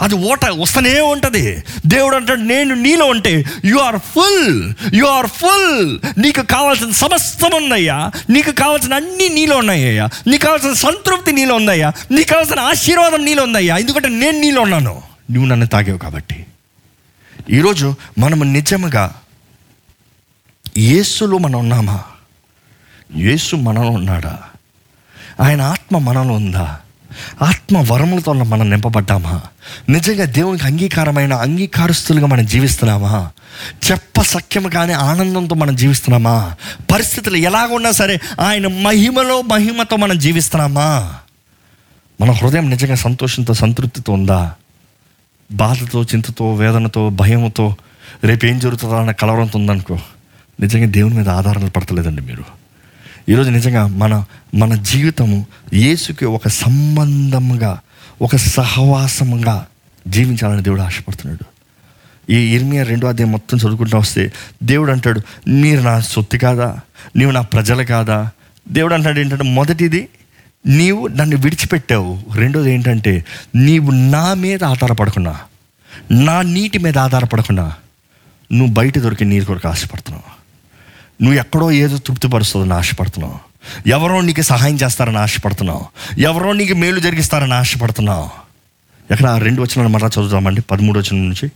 అది 0.00 0.14
ఓట 0.14 0.44
వస్తూనే 0.44 1.00
ఉంటుంది. 1.00 1.62
దేవుడు 1.86 2.16
అంటాడు 2.16 2.40
నేను 2.40 2.74
నీలో 2.74 3.06
ఉంటే 3.06 3.44
you 3.64 3.76
are 3.78 3.96
full 3.96 4.72
you 4.94 5.04
are 5.06 5.26
full 5.26 5.98
నీకు 6.18 6.42
కావాల్సిన 6.42 6.90
సమస్తం 6.90 7.50
ఉందయ్యా 7.54 8.10
నీకు 8.30 8.50
కావాల్సిన 8.50 8.94
అన్ని 8.94 9.28
నీలో 9.28 9.56
ఉన్నాయ్యా. 9.56 10.08
నీకు 10.26 10.42
కావాల్సిన 10.42 10.72
సంతృప్తి 10.72 11.32
నీలో 11.32 11.54
ఉందయ్యా. 11.54 11.92
నీకు 12.10 12.28
కావాల్సిన 12.28 12.60
ఆశీర్వాదం 12.60 13.24
నీలో 13.24 13.42
ఉందయ్యా. 13.42 13.76
ఎందుకంటే 13.76 14.08
నేను 14.08 14.40
నీలో 14.40 14.62
ఉన్నాను. 14.62 15.02
నువ్వు 15.32 15.48
నన్ను 15.48 15.66
తాగేవు 15.66 15.98
కాబట్టి. 15.98 16.46
ఈరోజు 17.50 17.94
మనము 18.18 18.44
నిజముగా 18.44 19.14
యేసులో 20.78 21.38
మనం 21.38 21.58
ఉన్నామా? 21.58 22.02
యేసు 23.16 23.56
మనలో 23.56 23.90
ఉన్నాడా? 23.90 24.38
ఆయన 25.40 25.62
ఆత్మ 25.62 25.98
మనలో 25.98 26.34
ఉందా? 26.34 26.78
ఆత్మ 27.42 27.92
వరములతో 27.92 28.32
మనం 28.32 28.70
నింపబడ్డామా? 28.70 29.42
నిజంగా 29.88 30.24
దేవునికి 30.24 30.64
అంగీకారమైన 30.64 31.34
అంగీకారస్తులుగా 31.34 32.26
మనం 32.26 32.46
జీవిస్తున్నామా? 32.46 33.30
చెప్ప 33.90 34.22
సఖ్యము 34.22 34.68
కానీ 34.68 34.92
ఆనందంతో 34.92 35.54
మనం 35.54 35.76
జీవిస్తున్నామా? 35.76 36.54
పరిస్థితులు 36.92 37.36
ఎలాగున్నా 37.36 37.90
సరే 37.90 38.18
ఆయన 38.40 38.66
మహిమలో 38.66 39.42
మహిమతో 39.42 39.96
మనం 39.96 40.18
జీవిస్తున్నామా? 40.18 41.14
మన 42.20 42.30
హృదయం 42.30 42.70
నిజంగా 42.70 42.94
సంతోషంతో 42.94 43.54
సంతృప్తితో 43.54 44.12
ఉందా? 44.12 44.54
బాధతో 45.52 46.02
చింతతో 46.02 46.54
వేదనతో 46.54 47.08
భయంతో 47.08 47.76
రేపు 48.24 48.46
ఏం 48.46 48.58
జరుగుతుందో 48.58 48.96
అన్న 48.96 49.10
కలవరంతో 49.10 49.58
ఉందనుకో 49.58 49.98
నిజంగా 50.60 50.86
దేవుని 50.86 51.14
మీద 51.14 51.28
ఆధారాలు 51.28 51.70
పడతలేదండి 51.70 52.22
మీరు. 52.22 52.63
ఈరోజు 53.28 53.50
నిజంగా 53.50 53.86
మన 53.86 54.24
మన 54.54 54.74
జీవితము 54.74 55.46
యేసుకి 55.74 56.24
ఒక 56.24 56.48
సంబంధంగా 56.48 57.80
ఒక 58.22 58.36
సహవాసముగా 58.36 59.66
జీవించాలని 60.08 60.62
దేవుడు 60.62 60.80
ఆశపడుతున్నాడు. 60.80 61.44
ఈ 62.32 62.36
ఇర్మియా 62.36 62.82
రెండో 62.82 63.08
అధ్యాయం 63.08 63.32
మొత్తం 63.32 63.58
చదువుకుంటూ 63.58 63.98
వస్తే 63.98 64.32
దేవుడు 64.62 64.92
అంటాడు 64.92 65.20
మీరు 65.48 65.80
నా 65.80 66.00
సొత్తు 66.00 66.36
కాదా? 66.36 66.80
నీవు 67.16 67.30
నా 67.30 67.40
ప్రజలు 67.40 67.82
కాదా? 67.82 68.30
దేవుడు 68.68 68.94
అంటాడు 68.94 69.20
ఏంటంటే 69.20 69.44
మొదటిది 69.44 70.08
నీవు 70.66 71.06
నన్ను 71.06 71.36
విడిచిపెట్టావు. 71.36 72.22
రెండోది 72.34 72.72
ఏంటంటే 72.72 73.24
నీవు 73.54 73.90
నా 73.90 74.34
మీద 74.34 74.64
ఆధారపడకున్నా. 74.64 75.40
నా 76.10 76.42
నీటి 76.42 76.78
మీద 76.78 76.98
ఆధారపడకున్నా. 76.98 77.74
నువ్వు 78.52 78.74
బయట 78.74 78.98
దొరికే 78.98 79.24
నీరు 79.24 79.44
కొరకు 79.44 79.68
ఆశపడుతున్నావు. 79.68 80.43
నువ్వు 81.22 81.40
ఎక్కడో 81.40 81.70
ఏదో 81.70 81.98
తృప్తిపరుస్తుందని 81.98 82.74
ఆశపడుతున్నావు. 82.74 83.38
ఎవరో 83.88 84.20
నీకు 84.20 84.42
సహాయం 84.42 84.74
చేస్తారని 84.74 85.18
ఆశపడుతున్నావు. 85.18 85.84
ఎవరో 86.20 86.52
నీకు 86.52 86.74
మేలు 86.74 87.00
జరిగిస్తారని 87.00 87.54
ఆశపడుతున్నావు. 87.54 88.30
ఎక్కడ 89.10 89.30
రెండు 89.30 89.62
వచ్చిన 89.62 89.86
మరలా 89.86 90.08
చదువుతామండి 90.08 90.60
పదమూడు 90.60 90.98
వచ్చిన 90.98 91.22
నుంచి. 91.22 91.50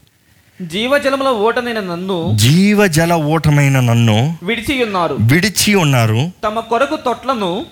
జీవజలముల 0.67 1.29
ఓటనైన 1.29 1.81
నన్ను 1.81 2.33
జీవజల 2.35 3.13
ఓటమైన 3.13 3.81
నన్ను 3.81 4.39
విడిచి 4.43 4.85
ఉన్నారు. 4.85 5.19
విడిచి 5.21 5.75
ఉన్నారు. 5.75 6.31
తమ 6.45 6.61
కొరకు 6.61 6.97
తొట్లను 6.97 7.67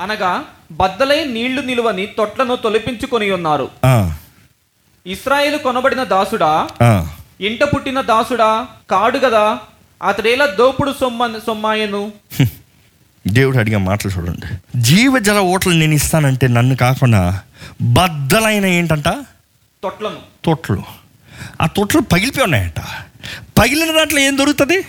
అనగా 0.00 0.44
బద్దలై 0.72 1.24
నీళ్ళు 1.24 1.62
నిలువని 1.62 2.06
తొట్లను 2.06 2.56
తొలిపించుకొని 2.56 3.30
ఉన్నారు. 3.30 3.68
ఇస్రాయేలు 5.06 5.58
కొనబడిన 5.58 6.04
దాసుడా. 6.04 6.68
ఇంట 7.40 7.62
పుట్టిన 7.62 8.00
దాసుడా? 8.00 8.66
కాడు 8.90 9.18
గదా 10.02 10.08
అతడేలా 10.08 10.46
దోపుడు 10.46 10.94
సొమ్మ 11.00 11.26
సొమ్మాయను? 11.46 12.12
దేవుడు 13.28 13.58
అడిగే 13.58 13.76
మాటలు 13.76 14.10
చూడండి. 14.10 14.58
జీవజల 14.80 15.38
ఓటలు 15.38 15.72
నేను 15.72 15.94
ఇస్తానంటే 15.94 16.48
నన్ను 16.48 16.76
కాకుండా 16.76 17.40
బద్దలైన 17.82 18.66
ఏంటంట? 18.66 19.08
తొట్లను. 19.82 20.16
తొట్లు. 20.44 20.82
ఆ 21.62 21.66
తొట్లు 21.66 22.00
పగిలిపోయి 22.00 22.44
ఉన్నాయంట. 22.44 22.80
పగిలిన 23.58 23.96
దాంట్లో 23.96 24.20
ఏం 24.20 24.38
దొరుకుతుంది? 24.38 24.82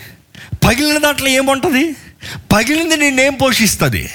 పగిలిన 0.53 0.97
దాంట్లో 0.97 1.27
ఏముంటుంది 1.27 1.95
పగిలింది 2.51 2.97
నేనేం 2.97 3.33
పోషిస్తుంది? 3.33 4.09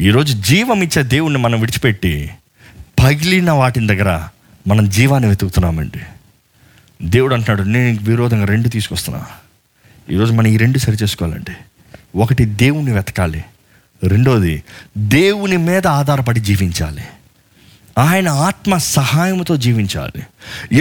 ఈరోజు 0.00 0.42
జీవం 0.42 0.82
ఇచ్చే 0.82 1.02
దేవుణ్ణి 1.02 1.38
మనం 1.38 1.60
విడిచిపెట్టి 1.60 2.30
పగిలిన 3.04 3.50
వాటిని 3.50 3.86
దగ్గర 3.86 4.28
మనం 4.66 4.88
జీవాన్ని 4.88 5.28
వెతుకుతున్నామండి. 5.28 6.00
దేవుడు 7.02 7.34
అంటున్నాడు 7.34 7.68
నేను 7.68 7.98
విరోధంగా 8.02 8.44
రెండు 8.44 8.68
తీసుకొస్తున్నా. 8.68 9.26
ఈరోజు 10.10 10.32
మనం 10.32 10.46
ఈ 10.46 10.56
రెండు 10.56 10.78
సరి 10.78 10.96
చేసుకోవాలంటే 11.02 11.56
ఒకటి 12.16 12.44
దేవుని 12.44 12.92
వెతకాలి 12.92 13.44
రెండోది 14.04 14.62
దేవుని 14.98 15.56
మీద 15.56 15.86
ఆధారపడి 15.86 16.40
జీవించాలి. 16.40 17.04
ఆయన 17.98 18.28
ఆత్మ 18.28 18.76
సహాయంతో 18.76 19.56
జీవించాలి. 19.56 20.26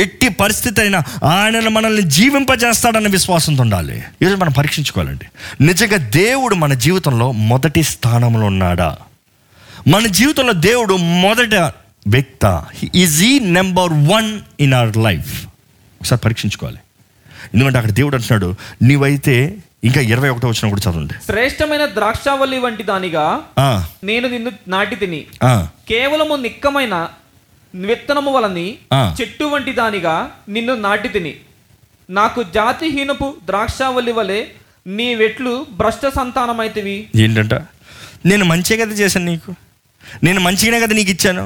ఎట్టి 0.02 0.30
పరిస్థితి 0.30 0.82
అయినా 0.82 1.04
ఆయనను 1.24 1.70
మనల్ని 1.70 2.02
జీవింపజేస్తాడన్న 2.02 3.08
విశ్వాసంతో 3.08 3.64
ఉండాలి. 3.64 4.04
ఈరోజు 4.22 4.36
మనం 4.36 4.52
పరీక్షించుకోవాలండి. 4.52 5.26
నిజంగా 5.64 5.98
దేవుడు 5.98 6.56
మన 6.56 6.74
జీవితంలో 6.74 7.32
మొదటి 7.32 7.84
స్థానంలో 7.84 8.46
ఉన్నాడా? 8.46 8.98
మన 9.88 10.08
జీవితంలో 10.08 10.54
దేవుడు 10.54 10.94
మొదట 10.98 11.74
వ్యక్త. 12.08 12.66
Is 12.96 13.24
he 13.24 13.40
number 13.40 13.94
one 13.94 14.40
in 14.60 14.74
our 14.74 14.98
life 14.98 15.46
ఒకసారి 16.02 16.22
పరీక్షించుకోవాలి. 16.26 16.78
ఎందుకంటే 17.54 17.78
అక్కడ 17.80 17.94
దేవుడు 18.00 18.16
అంటున్నాడు 18.16 18.50
నీవైతే 18.82 19.36
ఇంకా 19.84 20.02
ఇరవై 20.12 20.30
ఒకటో 20.34 20.48
వచ్చిన 20.48 20.70
కూడా 20.70 20.84
చదవండి. 20.86 21.16
శ్రేష్టమైన 21.26 21.84
ద్రాక్షావల్లి 21.86 22.60
వంటి 22.60 22.84
దానిగా 22.84 23.26
నేను 24.04 24.28
నిన్ను 24.28 24.52
నాటి 24.68 24.96
తిని 24.96 25.22
కేవలము 25.90 26.36
నిక్కమైన 26.36 26.96
విత్తనము 27.76 28.32
వలని. 28.32 28.68
చెట్టు 29.20 29.46
వంటి 29.54 29.72
దానిగా 29.72 30.16
నిన్ను 30.50 30.76
నాటి 30.86 31.10
తిని 31.16 31.34
నాకు 32.10 32.40
జాతిహీనపు 32.58 33.28
ద్రాక్షావల్లి 33.46 34.12
వలె 34.12 34.40
నీ 34.88 35.08
వెట్లు 35.16 35.54
భ్రష్ట 35.80 36.08
సంతానమైతివి. 36.16 36.98
ఏంటంట? 37.16 37.54
నేను 38.26 38.46
మంచిగా 38.46 38.86
కదా 38.86 38.96
చేశాను 38.96 39.26
నీకు? 39.26 39.52
నేను 40.24 40.40
మంచిగానే 40.40 40.80
కదా 40.84 40.96
నీకు 40.96 41.12
ఇచ్చాను? 41.12 41.46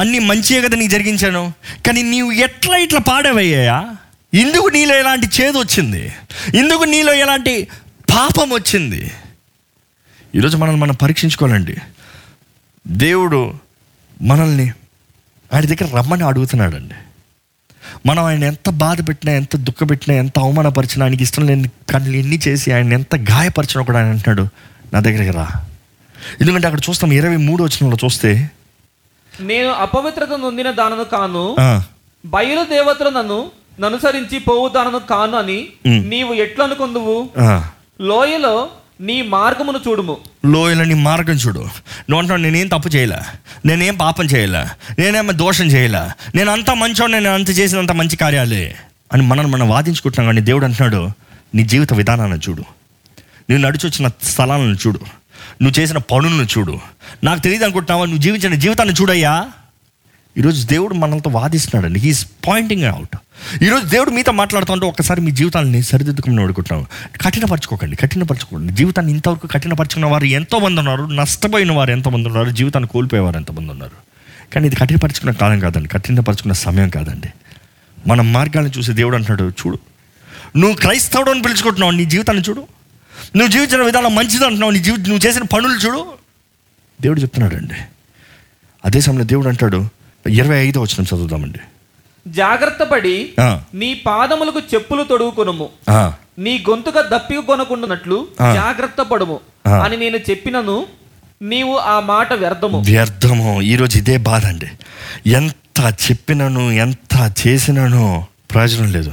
అన్ని 0.00 0.18
మంచిగా 0.30 0.60
కదా 0.68 0.76
నీకు 0.80 0.92
జరిగించాను? 0.92 1.42
కానీ 1.86 2.00
నీవు 2.02 2.30
ఎట్లా 2.46 2.76
ఇట్లా 2.84 3.00
పాడవయ్యాయా 3.08 3.78
ఇందుకు 4.34 4.68
నీలో 4.68 4.96
ఎలాంటి 4.96 5.26
చేదు 5.40 5.58
వచ్చింది? 5.58 6.12
ఇందుకు 6.54 6.84
నీలో 6.84 7.12
ఎలాంటి 7.14 7.68
పాపం 8.10 8.50
వచ్చింది? 8.50 9.10
ఈరోజు 10.34 10.56
మనల్ని 10.56 10.80
మనం 10.80 10.94
పరీక్షించుకోవాలండి. 10.94 11.76
దేవుడు 12.86 13.54
మనల్ని 14.22 14.72
ఆయన 15.54 15.64
దగ్గర 15.64 15.96
రమ్మని 15.96 16.24
అడుగుతున్నాడండి. 16.24 16.94
మనం 18.06 18.24
ఆయన 18.24 18.44
ఎంత 18.44 18.70
బాధ 18.70 19.08
పెట్టినా 19.08 19.32
ఎంత 19.32 19.56
దుఃఖ 19.56 19.90
పెట్టినా 19.90 20.16
ఎంత 20.16 20.38
అవమానపరిచినా 20.38 21.06
ఆయనకి 21.06 21.22
ఇష్టం 21.22 21.46
లేని 21.46 21.68
కళ్ళు 21.90 22.16
ఎన్ని 22.16 22.40
చేసి 22.48 22.72
ఆయన 22.72 22.92
ఎంత 22.92 23.16
గాయపరిచినా 23.16 23.84
కూడా 23.84 23.98
ఆయన 23.98 24.10
అంటున్నాడు 24.10 24.48
నా 24.92 25.00
దగ్గరికి 25.00 25.30
రా. 25.30 25.50
ఎందుకంటే 26.40 26.66
అక్కడ 26.66 26.80
చూస్తాం 26.90 27.12
ఇరవై 27.12 27.36
మూడు 27.36 27.62
వచ్చిన 27.64 27.96
చూస్తే 28.04 28.50
నేను 29.40 29.68
అపవిత్రత 29.68 30.28
నొందిన 30.28 30.70
దానను 30.70 31.04
కాను 31.04 31.56
బయలు 32.26 32.64
దేవతలు 32.64 33.10
నన్ను 33.10 33.50
ననుసరించి 33.80 34.38
పోవు 34.38 34.68
దానను 34.68 34.98
కాను 34.98 35.36
అని. 35.36 35.68
నీవు 35.86 36.34
ఎట్లనుకుందువు? 36.34 37.28
లోయలో 38.00 38.68
నీ 39.00 39.22
మార్గమును 39.22 39.80
చూడుము. 39.88 40.16
లోయలని 40.46 40.94
మార్గం 40.94 41.34
చూడు. 41.34 41.58
నువ్వు 41.58 42.18
అంటావు 42.18 42.38
నేనేం 42.38 42.68
తప్పు 42.68 42.88
చేయలే? 42.88 43.18
నేనేం 43.66 43.96
పాపం 43.96 44.24
చేయలే? 44.24 44.66
నేనేం 44.98 45.28
దోషం 45.32 45.64
చేయలే? 45.64 46.10
నేను 46.34 46.52
అంత 46.52 46.70
మంచోడు 46.70 47.12
నేను 47.12 47.34
అంత 47.34 47.50
చేసినంత 47.50 47.92
మంచి 47.92 48.16
కార్యాలే 48.16 48.76
అని 49.12 49.22
మనం 49.22 49.50
మనం 49.50 49.68
వాదించుకుంటున్నాం 49.68 50.34
కానీ 50.34 50.46
దేవుడు 50.46 50.64
అంటున్నాడు 50.64 51.10
నీ 51.54 51.62
జీవిత 51.62 51.94
విధానాన్ని 51.94 52.38
చూడు. 52.38 52.62
నువ్వు 53.50 53.58
నడిచొచ్చిన 53.58 54.10
స్థలాలను 54.22 54.74
చూడు. 54.74 55.00
నువ్వు 55.62 55.80
చేసిన 55.80 55.98
పనులను 55.98 56.42
చూడు. 56.42 56.78
నాకు 57.24 57.40
తెలియదు 57.40 57.64
అనుకుంటున్నావా 57.64 58.04
నువ్వు 58.04 58.22
జీవించిన 58.22 58.54
జీవితాన్ని 58.54 58.94
చూడయ్యా? 59.00 59.48
ఈరోజు 60.38 60.66
దేవుడు 60.66 60.94
మనలతో 60.94 61.30
వాదిస్తున్నాడండి. 61.30 62.00
హీఈస్ 62.00 62.26
పాయింటింగ్ 62.46 62.82
అవుట్ 62.82 63.16
ఈరోజు 63.62 63.86
దేవుడు 63.86 64.10
మీతో 64.10 64.32
మాట్లాడుతుంటే 64.32 64.86
ఒక్కసారి 64.86 65.20
మీ 65.20 65.30
జీవితాన్ని 65.30 65.82
సరిదిద్దుకుని 65.82 66.42
అడుగుతున్నాను 66.42 66.86
కఠినపరచుకోకండి 67.22 67.96
కఠినపరచుకోండి 67.96 68.72
జీవితాన్ని 68.72 69.12
ఇంతవరకు 69.12 69.46
కఠినపరచుకున్న 69.46 70.06
వారు 70.06 70.24
ఎంతోమంది 70.24 70.78
ఉన్నారు 70.80 71.04
నష్టపోయిన 71.04 71.72
వారు 71.72 71.90
ఎంతమంది 71.90 72.28
ఉన్నారు 72.28 72.50
జీవితాన్ని 72.50 72.88
కోల్పోయేవారు 72.88 73.36
ఎంతమంది 73.36 73.72
ఉన్నారు. 73.72 73.96
కానీ 74.54 74.66
ఇది 74.66 74.76
కఠినపరచుకున్న 74.76 75.32
కాలం 75.32 75.60
కాదండి 75.60 75.88
కఠినపరచుకున్న 75.88 76.52
సమయం 76.52 76.88
కాదండి. 76.88 77.28
మన 78.06 78.20
మార్గాలను 78.20 78.72
చూసి 78.78 78.92
దేవుడు 78.92 79.16
అంటున్నాడు 79.16 79.50
చూడు 79.50 79.78
నువ్వు 80.58 80.76
క్రైస్తవుడు 80.76 81.30
అని 81.30 81.42
పిలుచుకుంటున్నావు 81.42 81.92
నీ 81.92 82.04
జీవితాన్ని 82.04 82.44
చూడు. 82.48 82.60
నువ్వు 83.36 83.46
జీవించిన 83.46 83.82
విధానం 83.82 84.14
మంచిది 84.14 84.44
అంటున్నావు 84.44 84.72
నీ 84.72 84.78
జీవి 84.78 84.96
నువ్వు 84.96 85.26
చేసిన 85.26 85.42
పనులు 85.42 85.78
చూడు. 85.78 86.06
దేవుడు 87.02 87.20
చెప్తున్నాడండి. 87.20 87.74
అదే 88.84 89.00
సమయంలో 89.00 89.24
దేవుడు 89.24 89.48
అంటాడు 89.48 90.03
ఇరవై 90.28 90.66
ఐదో 90.66 90.80
వచ్చిన 90.80 91.02
చదువుదామండి. 91.02 91.58
జాగ్రత్త 92.28 92.82
పడి 92.82 93.30
నీ 93.74 93.94
పాదములకు 93.94 94.60
చెప్పులు 94.60 95.02
తొడుగుకొనుము. 95.02 95.68
నీ 96.38 96.64
గొంతుక 96.70 97.00
దప్పిక 97.00 97.38
కొనకుండానట్లు. 97.38 98.26
జాగ్రత్త 98.54 99.02
పడుము. 99.02 99.40
అని 99.84 99.96
నేను 99.96 100.16
చెప్పినను 100.16 100.86
నీవు 101.42 101.76
ఆ 101.76 102.00
మాట 102.00 102.32
వ్యర్థము. 102.32 102.80
వ్యర్థము. 102.80 103.62
ఈరోజు 103.62 103.98
ఇదే 103.98 104.16
బాధ 104.16 104.46
అండి. 104.46 104.66
ఎంత 105.30 105.94
చెప్పినను 106.10 106.72
ఎంత 106.72 107.32
చేసినాను 107.46 108.26
ప్రయోజనం 108.54 108.92
లేదు. 108.92 109.12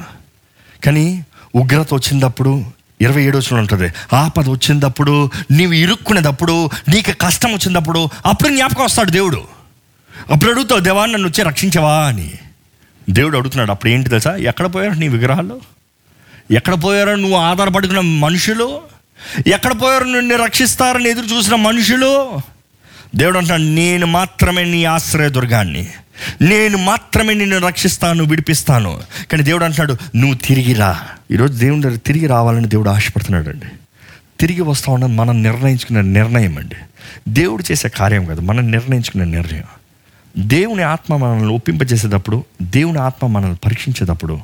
కానీ 0.86 1.26
ఉగ్రత 1.56 1.94
వచ్చినప్పుడు 1.94 2.64
ఇరవై 3.02 3.24
ఏడు 3.24 3.38
వచ్చిన 3.38 3.60
ఉంటుంది. 3.60 4.16
ఆపద 4.16 4.50
వచ్చినప్పుడు 4.50 5.30
నీవు 5.52 5.74
ఇరుక్కునేటప్పుడు 5.74 6.70
నీకు 6.90 7.12
కష్టం 7.22 7.54
వచ్చినప్పుడు 7.54 8.10
అప్పుడు 8.26 8.50
జ్ఞాపకం 8.50 8.84
వస్తాడు 8.84 9.12
దేవుడు. 9.12 9.61
అప్పుడు 10.30 10.52
అడుగుతావు 10.52 10.80
దేవా 10.80 11.06
నన్ను 11.06 11.28
వచ్చి 11.28 11.44
రక్షించవా 11.44 12.06
అని. 12.06 12.32
దేవుడు 13.10 13.38
అడుగుతున్నాడు 13.38 13.72
అప్పుడు 13.72 13.92
ఏంటి 13.92 14.10
తెలుసా? 14.10 14.36
ఎక్కడ 14.36 14.76
పోయారు 14.76 14.94
నీ 14.94 15.08
విగ్రహాలు 15.08 15.62
ఎక్కడ 16.52 16.84
పోయారో 16.84 17.16
నువ్వు 17.16 17.38
ఆధారపడుకున్న 17.38 18.00
మనుషులు? 18.00 18.82
ఎక్కడ 19.48 19.82
పోయారో 19.82 20.06
నిన్ను 20.06 20.36
రక్షిస్తారని 20.36 21.10
ఎదురు 21.10 21.26
చూసిన 21.26 21.56
మనుషులు? 21.56 22.40
దేవుడు 23.16 23.38
అంటాడు 23.38 23.62
నేను 23.62 24.06
మాత్రమే 24.06 24.64
నీ 24.64 24.86
ఆశ్రయ 24.86 25.30
దుర్గాన్ని 25.30 25.88
నేను 26.42 26.78
మాత్రమే 26.78 27.34
నిన్ను 27.34 27.58
రక్షిస్తాను 27.58 28.24
విడిపిస్తాను. 28.24 29.02
కానీ 29.32 29.44
దేవుడు 29.44 29.64
అంటున్నాడు 29.64 30.18
నువ్వు 30.18 30.38
తిరిగి 30.38 30.74
రా. 30.74 31.00
ఈరోజు 31.32 31.54
దేవుని 31.54 31.82
దగ్గర 31.82 31.96
తిరిగి 31.96 32.28
రావాలని 32.28 32.68
దేవుడు 32.68 32.90
ఆశపడుతున్నాడు 32.90 33.50
అండి 33.50 33.66
తిరిగి 34.40 34.62
వస్తా 34.62 34.94
ఉన్నది 34.94 35.12
మనం 35.12 35.44
నిర్ణయించుకున్న 35.44 36.02
నిర్ణయం 36.02 36.58
అండి. 36.58 36.76
దేవుడు 37.30 37.64
చేసే 37.72 37.90
కార్యం 37.90 38.26
కాదు 38.26 38.42
మనం 38.42 38.72
నిర్ణయించుకున్న 38.72 39.24
నిర్ణయం. 39.24 39.64
దేవుని 40.38 40.84
ఆత్మ 40.84 41.18
మనల్ని 41.18 41.54
ఒప్పింపజేసేటప్పుడు 41.54 42.46
దేవుని 42.62 43.00
ఆత్మ 43.00 43.28
మనల్ని 43.28 43.56
పరీక్షించేటప్పుడు 43.56 44.40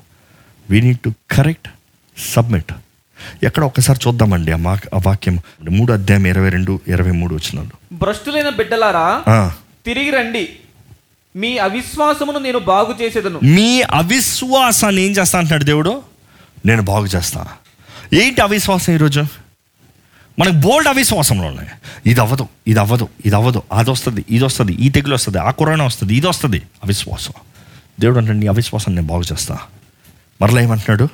we 0.69 0.81
need 0.81 0.99
to 0.99 1.13
correct 1.31 1.67
submit 2.17 2.73
ఎక్కడ 3.43 3.63
ఒక్కసారి 3.63 3.99
చూద్దామండి 4.07 4.51
ఆ 4.51 4.57
వాక్ 4.61 4.95
ఆ 4.95 5.01
వాక్యం. 5.05 5.39
మూడు 5.69 5.93
అధ్యాయం 5.93 6.27
ఇరవై 6.27 6.49
రెండు 6.49 6.79
ఇరవై 6.87 7.11
మూడు 7.11 7.35
వచ్చినాడు. 7.35 7.95
భ్రష్టులైన 7.95 8.49
బిడ్డలారా. 8.49 9.23
తిరిగి 9.85 10.09
రండి. 10.09 10.49
మీ 11.35 11.57
అవిశ్వాసమును 11.57 12.39
నేను 12.39 12.59
బాగు 12.59 12.95
చేసేదను. 13.01 13.39
మీ 13.43 13.81
అవిశ్వాసాన్ని 13.81 15.01
ఏం 15.01 15.11
చేస్తా 15.11 15.39
అంటున్నాడు 15.39 15.63
దేవుడు? 15.63 16.01
నేను 16.65 16.81
బాగు 16.81 17.05
చేస్తా. 17.05 17.47
ఏంటి 18.13 18.41
అవిశ్వాసం 18.41 18.93
ఈరోజు? 18.93 19.25
మనకు 20.39 20.55
బోల్డ్ 20.55 20.87
అవిశ్వాసంలో 20.87 21.47
ఉన్నాయి. 21.47 21.69
ఇది 22.05 22.19
అవ్వదు 22.21 22.47
ఇది 22.67 22.79
అవ్వదు 22.79 23.07
ఇది 23.25 23.35
అవ్వదు 23.35 23.63
అది 23.73 23.91
వస్తుంది 23.91 24.25
ఇది 24.29 24.45
వస్తుంది 24.45 24.71
ఈ 24.71 24.89
తెగులు 24.89 25.13
వస్తుంది 25.13 25.37
ఆ 25.37 25.51
కరోనా 25.51 25.85
వస్తుంది 25.85 26.15
ఇది 26.15 26.27
వస్తుంది. 26.27 26.61
అవిశ్వాసం. 26.83 27.33
దేవుడు 27.99 28.17
అంటే 28.17 28.33
నీ 28.33 28.47
అవిశ్వాసం 28.47 28.95
నేను 28.95 29.07
బాగు 29.07 29.21
చేస్తా. 29.21 29.57
మరలా 30.41 30.61
ఏమంటున్నాడు? 30.61 31.07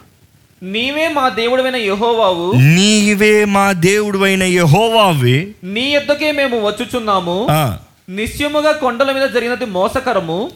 నీవే 0.64 1.08
మా 1.08 1.30
దేవుడైన 1.30 1.76
యెహోవావు. 1.76 2.52
నీవే 2.52 3.46
మా 3.46 3.72
దేవుడు 3.72 4.20
అయిన 4.20 4.44
యహోవావి. 4.44 5.56
నీ 5.64 5.82
యొద్దకే 5.82 6.32
మేము 6.32 6.68
వచ్చుచున్నాము. 6.68 7.48
నిశ్చయముగా 8.10 8.72
కొండల 8.72 9.12
మీద 9.12 9.30
జరిగినది 9.30 9.66
మోసకరము. 9.66 10.52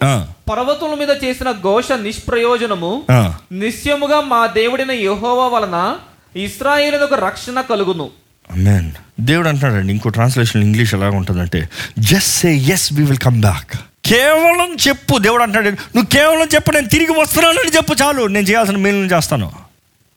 పర్వతముల 0.51 0.99
మీద 0.99 1.23
చేసిన 1.23 1.51
ఘోష 1.51 1.91
నిష్ప్రయోజనము. 1.91 3.03
నిశ్చయముగా 3.51 4.21
మా 4.21 4.47
దేవుడైన 4.47 4.91
యెహోవా 4.91 5.47
వలన 5.47 5.95
ఇస్రాయేలులకు 6.35 7.15
రక్షణ 7.15 7.61
కలుగును. 7.61 8.09
అమెన్ 8.51 8.91
దేవుడు 9.19 9.49
అంటున్నాడండి 9.49 9.93
ఇంకో 9.93 10.09
ట్రాన్స్లేషన్ 10.09 10.63
ఇంగ్లీష్ 10.63 10.93
ఎలా 10.93 11.09
ఉంటుందంటే 11.09 11.69
just 11.99 12.29
say 12.29 12.55
yes 12.55 12.93
we 12.93 13.03
will 13.03 13.17
come 13.17 13.41
back 13.41 13.71
కేవలం 14.05 14.77
చెప్పు 14.87 15.17
దేవుడు 15.17 15.43
అంటాడు 15.43 15.69
నువ్వు 15.69 16.05
కేవలం 16.05 16.47
చెప్పు 16.55 16.71
నేను 16.71 16.87
తిరిగి 16.87 17.21
వస్తున్నానని 17.21 17.75
చెప్పు 17.75 17.93
చాలు 17.93 18.27
నేను 18.27 18.47
చేయాల్సిన 18.47 18.77
మేలు 18.77 18.97
చేస్తాను. 18.97 19.51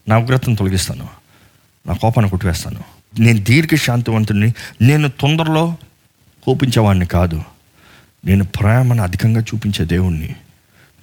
నా 0.09 0.19
ఉగ్రతను 0.19 0.57
తొలగిస్తాను 0.57 1.09
నా 1.87 1.95
కోపాన్ని 1.95 2.31
కొట్టివేస్తాను. 2.31 2.85
నేను 3.21 3.41
దీర్ఘ 3.41 3.79
శాంతివంతుడిని 3.79 4.55
నేను 4.83 5.09
తొందరలో 5.09 5.77
కోపించేవాడిని 6.45 7.07
కాదు. 7.07 7.43
నేను 8.25 8.45
ప్రేమను 8.45 9.03
అధికంగా 9.03 9.41
చూపించే 9.41 9.85
దేవుణ్ణి. 9.85 10.35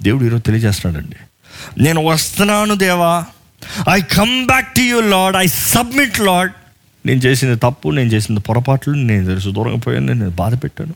దేవుడు 0.02 0.26
ఈరోజు 0.26 0.42
తెలియజేస్తున్నాడండి 0.42 1.16
నేను 1.84 2.06
వస్తున్నాను 2.06 2.76
దేవా. 2.76 3.26
I 3.90 4.02
come 4.02 4.46
back 4.46 4.76
to 4.76 4.80
you 4.80 5.02
Lord 5.02 5.36
I 5.36 5.48
submit 5.48 6.20
Lord 6.20 6.52
నేను 7.08 7.20
చేసింది 7.20 7.56
తప్పు 7.56 7.90
నేను 7.90 8.10
చేసిన 8.10 8.38
పొరపాట్లు 8.38 8.94
నేను 8.94 9.26
తెలుసు 9.26 9.50
దూరంగా 9.50 9.78
పోయాను 9.78 10.14
నేను 10.14 10.30
బాధ 10.30 10.54
పెట్టాను. 10.64 10.96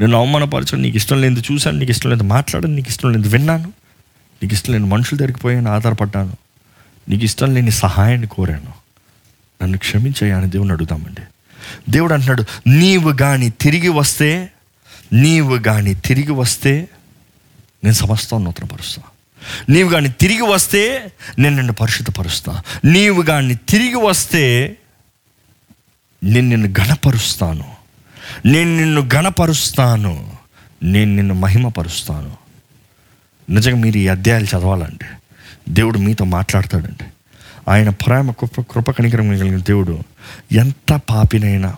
నేను 0.00 0.14
అవమానపరచాను 0.18 0.82
నీకు 0.82 0.96
ఇష్టం 0.96 1.20
లేదు 1.20 1.42
చూశాను 1.52 1.78
నీకు 1.78 1.90
ఇష్టం 1.90 2.10
లేదు 2.10 2.22
మాట్లాడాను 2.22 2.74
నీకు 2.74 2.88
ఇష్టం 2.88 3.12
లేదు 3.12 3.28
విన్నాను 3.28 3.68
నీకు 4.42 4.54
ఇష్టం 4.54 4.72
లేని 4.72 4.84
మనుషులు 4.84 5.18
దగ్గరికి 5.18 5.40
పోయాను 5.40 5.70
ఆధారపడ్డాను 5.70 6.34
నీకు 7.08 7.24
ఇష్టం 7.24 7.54
లేని 7.54 7.70
సహాయాన్ని 7.70 8.26
కోరాను. 8.26 8.72
నన్ను 9.62 9.78
క్షమించాయని 9.78 10.50
దేవుని 10.50 10.72
అడుగుతామండి 10.72 11.24
దేవుడు 11.90 12.12
అంటున్నాడు 12.14 12.44
నీవు 12.66 13.12
కానీ 13.12 13.48
తిరిగి 13.50 13.88
వస్తే 13.88 14.50
నీవు 15.12 15.56
కానీ 15.58 15.94
తిరిగి 15.94 16.32
వస్తే 16.32 16.88
నేను 17.84 17.94
సమస్తం 17.94 18.44
నూతనపరుస్తా 18.44 19.02
నీవు 19.68 19.88
కానీ 19.88 20.08
తిరిగి 20.20 20.42
వస్తే 20.42 21.12
నేను 21.38 21.56
నిన్ను 21.56 21.72
పరిశుద్ధపరుస్తా. 21.72 22.52
నీవు 22.84 23.22
కానీ 23.22 23.54
తిరిగి 23.68 24.00
వస్తే 24.06 24.44
నేను 26.24 26.48
నిన్ను 26.48 26.68
గణపరుస్తాను 26.68 27.64
నేను 28.46 28.76
నిన్ను 28.76 29.08
గణపరుస్తాను 29.14 30.32
నేను 30.82 31.14
నిన్ను 31.14 31.34
మహిమపరుస్తాను. 31.34 32.36
నిజంగా 33.50 33.76
మీరు 33.76 33.98
ఈ 33.98 34.08
అధ్యాయాలు 34.08 34.44
చదవాలండి. 34.44 35.04
దేవుడు 35.68 35.98
మీతో 35.98 36.24
మాట్లాడతాడండి. 36.24 37.04
ఆయన 37.68 37.88
ప్రేమ 37.88 38.30
కృప 38.30 38.60
కృప 38.60 38.90
కనికరం 38.90 39.28
కలిగిన 39.28 39.58
దేవుడు 39.58 40.02
ఎంత 40.52 41.00
పాపినైనా 41.10 41.76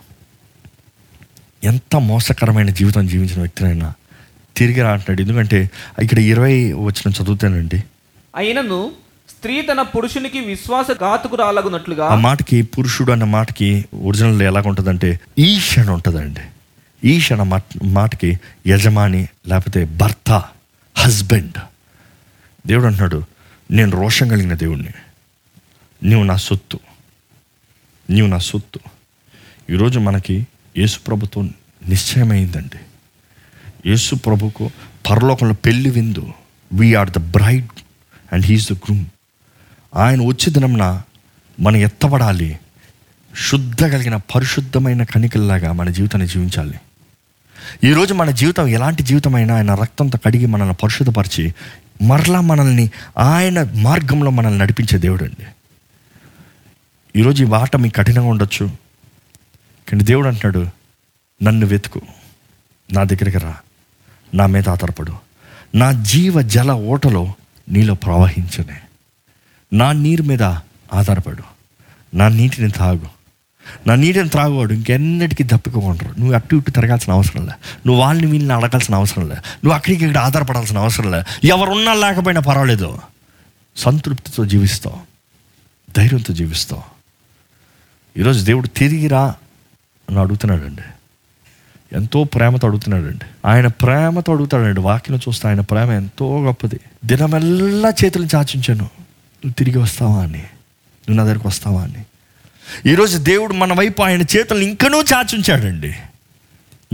ఎంత 1.63 1.95
మోసకరమైన 1.95 2.69
జీవితం 2.69 3.07
జీవించిన 3.07 3.39
వ్యక్తినైనా 3.39 3.93
తిరిగి 4.57 4.81
రాంటున్నాడు 4.81 5.21
ఎందుకంటే 5.21 5.71
ఇక్కడ 6.01 6.19
ఇరవై 6.19 6.73
వచ్చిన 6.73 7.23
చదువుతానండి. 7.23 7.83
అయినను 8.35 8.91
స్త్రీ 9.41 9.61
తన 9.61 9.81
పురుషునికి 9.81 10.39
విశ్వాసఘాతుకురాలగునట్లుగా 10.39 12.05
ఆ 12.05 12.15
మాటకి 12.15 12.61
పురుషుడు 12.61 13.11
అన్న 13.11 13.23
మాటకి 13.23 13.85
ఒరిజినల్ 13.93 14.41
ఎలాగ 14.41 14.67
ఉంటుందంటే 14.67 15.19
ఈషణ 15.39 15.89
ఉంటుందండి. 15.89 16.39
ఈషణ 17.07 17.43
మాట 17.43 17.63
మాటకి 17.83 18.39
యజమాని 18.67 19.27
లేకపోతే 19.47 19.85
భర్త 19.85 20.43
హస్బెండ్. 20.97 21.57
దేవుడు 22.67 22.85
అంటున్నాడు 22.85 23.23
నేను 23.71 23.91
రోషం 23.91 24.27
కలిగిన 24.27 24.53
దేవుణ్ణి. 24.53 24.89
నీవు 26.03 26.23
నా 26.23 26.35
సొత్తు. 26.35 26.79
నీవు 28.09 28.27
నా 28.27 28.37
సొత్తు. 28.37 28.79
ఈరోజు 29.71 29.99
మనకి 29.99 30.47
యేసు 30.77 30.99
ప్రభుత్వం 31.07 31.53
నిశ్చయమైందండి. 31.89 32.79
యేసు 33.89 34.15
ప్రభుకు 34.15 34.71
పరలోకంలో 35.09 35.53
పెళ్ళి 35.53 35.89
విందు. 35.89 36.33
We are 36.73 37.09
the 37.09 37.17
bride 37.17 37.67
and 38.33 38.45
he is 38.45 38.71
the 38.71 38.73
groom 38.73 39.05
ఆయన 39.95 40.21
వచ్చే 40.21 40.53
దినంన 40.53 41.01
మనం 41.59 41.77
ఎత్తబడాలి. 41.77 42.59
శుద్ధ 43.49 43.83
కలిగిన 43.83 44.15
పరిశుద్ధమైన 44.15 45.03
కణికల్లాగా 45.03 45.71
మన 45.71 45.89
జీవితాన్ని 45.89 46.27
జీవించాలి. 46.27 46.79
ఈరోజు 47.83 48.13
మన 48.13 48.31
జీవితం 48.31 48.67
ఎలాంటి 48.67 49.03
జీవితమైనా 49.03 49.55
ఆయన 49.55 49.73
రక్తంతో 49.73 50.19
కడిగి 50.25 50.45
మనల్ని 50.45 50.73
పరిశుద్ధపరిచి 50.73 51.55
మరలా 52.01 52.41
మనల్ని 52.41 52.89
ఆయన 53.17 53.63
మార్గంలో 53.63 54.31
మనల్ని 54.31 54.57
నడిపించే 54.57 54.97
దేవుడు 54.97 55.23
అండి. 55.23 55.45
ఈరోజు 57.19 57.43
ఈ 57.43 57.47
వాట 57.47 57.75
మీకు 57.75 57.95
కఠినంగా 57.95 58.27
ఉండొచ్చు. 58.27 58.65
కానీ 59.89 60.03
దేవుడు 60.03 60.27
అంటున్నాడు 60.27 60.67
నన్ను 61.43 61.67
వెతుకు. 61.67 62.01
నా 62.93 63.03
దగ్గరికి 63.03 63.37
రా. 63.37 63.55
నా 64.33 64.45
మీద 64.45 64.69
ఆధారపడు. 64.69 65.13
నా 65.75 65.91
జీవ 65.91 66.41
జల 66.41 66.71
ఓటలో 66.71 67.33
నీలో 67.69 67.93
ప్రవహించనే. 67.93 68.79
నా 69.73 69.91
నీరు 69.91 70.23
మీద 70.23 70.43
ఆధారపడు. 70.93 71.43
నా 72.13 72.27
నీటిని 72.27 72.71
తాగు. 72.71 73.21
నా 73.87 73.95
నీటిని 73.95 74.29
త్రాగువాడు 74.29 74.73
ఇంకెన్నటికీ 74.73 75.43
దప్పికోకుంటారు 75.43 76.19
నువ్వు 76.19 76.35
అటు 76.35 76.55
ఇటు 76.55 76.71
తిరగాల్సిన 76.71 77.13
అవసరం 77.13 77.45
లే. 77.45 77.53
నువ్వు 77.87 78.01
వాళ్ళని 78.01 78.27
వీళ్ళని 78.27 78.65
అడగాల్సిన 78.65 78.95
అవసరం 78.95 79.23
లే. 79.23 79.35
నువ్వు 79.35 79.71
అక్కడికి 79.71 80.05
ఇక్కడ 80.05 80.17
ఆధారపడాల్సిన 80.17 80.77
అవసరం 80.77 81.11
లే. 81.11 81.23
ఎవరున్నా 81.43 81.93
లేకపోయినా 81.93 82.41
పర్వాలేదు. 82.41 82.99
సంతృప్తితో 83.77 84.45
జీవిస్తావు. 84.45 84.99
ధైర్యంతో 85.97 86.33
జీవిస్తావు. 86.33 86.83
ఈరోజు 88.19 88.45
దేవుడు 88.45 88.67
తిరిగిరా 88.67 89.35
అని 90.09 90.19
అడుగుతున్నాడండి. 90.19 90.81
ఎంతో 91.95 92.23
ప్రేమతో 92.23 92.67
అడుగుతున్నాడండి. 92.67 93.25
ఆయన 93.45 93.67
ప్రేమతో 93.67 94.33
అడుగుతాడండి. 94.33 94.79
వాక్యం 94.79 95.17
చూస్తే 95.17 95.47
ఆయన 95.47 95.59
ప్రేమ 95.59 95.91
ఎంతో 95.91 96.43
గొప్పది. 96.43 96.79
దినమెల్లా 97.05 97.89
చేతులు 97.89 98.27
చాచించాను. 98.35 98.89
నువ్వు 99.45 99.53
తిరిగి 99.53 99.77
వస్తావా 99.77 100.23
అని? 100.23 100.37
నువ్వు 100.37 101.15
నా 101.15 101.23
దగ్గరకు 101.23 101.47
వస్తావా 101.47 101.83
అని? 101.83 102.05
ఈరోజు 102.91 103.17
దేవుడు 103.17 103.53
మన 103.53 103.73
వైపు 103.73 104.01
ఆయన 104.01 104.21
చేతులను 104.21 104.63
ఇంకనూ 104.63 105.01
చాచుంచాడండి. 105.01 105.95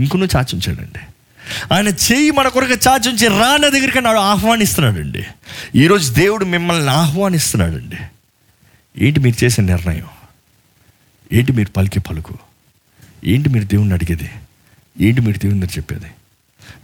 ఇంకనూ 0.00 0.26
చాచుంచాడండి. 0.26 0.98
ఆయన 1.74 1.88
చేయి 1.88 2.30
మన 2.30 2.48
కొరకు 2.48 2.72
చాచుంచి 2.72 3.28
రా 3.28 3.56
నా 3.56 3.68
దగ్గరికి 3.68 4.00
నాడు 4.00 4.18
ఆహ్వానిస్తున్నాడండి. 4.18 5.24
ఈరోజు 5.74 6.12
దేవుడు 6.12 6.44
మిమ్మల్ని 6.44 6.90
ఆహ్వానిస్తున్నాడండి. 6.90 7.96
ఏంటి 8.98 9.20
మీరు 9.20 9.44
చేసే 9.44 9.62
నిర్ణయం? 9.62 10.06
ఏంటి 11.32 11.52
మీరు 11.52 11.70
పలికే 11.70 12.00
పలుకు? 12.00 12.38
ఏంటి 13.24 13.48
మీరు 13.48 13.64
దేవుణ్ణి 13.64 13.94
అడిగేది? 13.94 14.30
ఏంటి 15.00 15.20
మీరు 15.20 15.38
దేవుని 15.38 15.60
దగ్గర 15.60 15.72
చెప్పేది? 15.76 16.06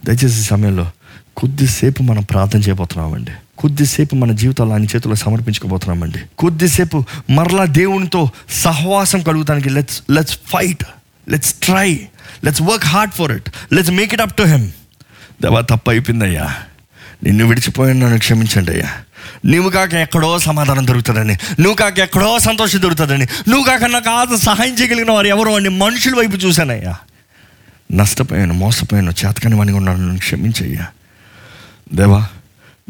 దయచేసి 0.04 0.42
సమయంలో 0.42 0.90
కొద్దిసేపు 1.36 2.02
మనం 2.02 2.22
ప్రార్థన 2.22 2.58
చేయబోతున్నామండి. 2.58 3.30
కొద్దిసేపు 3.58 4.14
మన 4.14 4.32
జీవితాలు 4.32 4.70
ఆయన 4.70 4.84
చేతిలో 4.84 5.14
సమర్పించుకోబోతున్నామండి. 5.14 6.18
కొద్దిసేపు 6.38 7.04
మరలా 7.30 7.64
దేవునితో 7.64 8.30
సహవాసం 8.50 9.22
కలుగుతానికి 9.22 9.70
let's 9.70 10.02
let's 10.10 10.38
fight 10.46 10.84
let's 11.28 11.54
try 11.54 12.00
let's 12.44 12.62
work 12.62 12.84
hard 12.84 13.12
for 13.12 13.32
it 13.32 13.50
let's 13.72 13.90
make 13.90 14.12
it 14.14 14.22
up 14.22 14.34
to 14.34 14.42
him 14.42 14.68
దేవా 15.42 15.60
తప్పు 15.60 15.90
అయిపోయిందయ్యా 15.90 16.54
నిన్ను 17.24 17.44
విడిచిపోయాను 17.46 18.00
నన్ను 18.00 18.18
క్షమించండి 18.18 18.70
అయ్యా. 18.72 18.90
నువ్వు 19.46 19.70
కాక 19.70 19.94
ఎక్కడో 19.94 20.38
సమాధానం 20.38 20.86
దొరుకుతుందని 20.86 21.32
నువ్వు 21.60 21.74
కాక 21.74 21.98
ఎక్కడో 21.98 22.38
సంతోషం 22.38 22.82
దొరుకుతుందని 22.82 23.26
నువ్వు 23.48 23.64
కాక 23.64 23.84
నాకు 23.84 24.10
ఆద 24.10 24.34
సహాయం 24.34 24.74
చేయగలిగిన 24.74 25.10
వారు 25.10 25.26
ఎవరో 25.26 25.56
అని 25.56 25.68
మనుషుల 25.68 26.14
వైపు 26.16 26.36
చూశానయ్యా. 26.36 26.96
నష్టపోయాను 27.92 28.54
మోసపోయాను 28.54 29.10
చేతకాని 29.10 29.54
వాడిని 29.54 29.76
ఉన్నాను 29.76 29.98
నన్ను 29.98 30.18
క్షమించయ్యా. 30.18 30.86
దేవా 31.92 32.28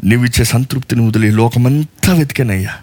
నువ్వు 0.05 0.25
ఇచ్చే 0.25 0.43
సంతృప్తిని 0.43 1.07
వదిలి 1.07 1.31
లోకమంతా 1.31 2.13
వెతికానయ్యా. 2.13 2.77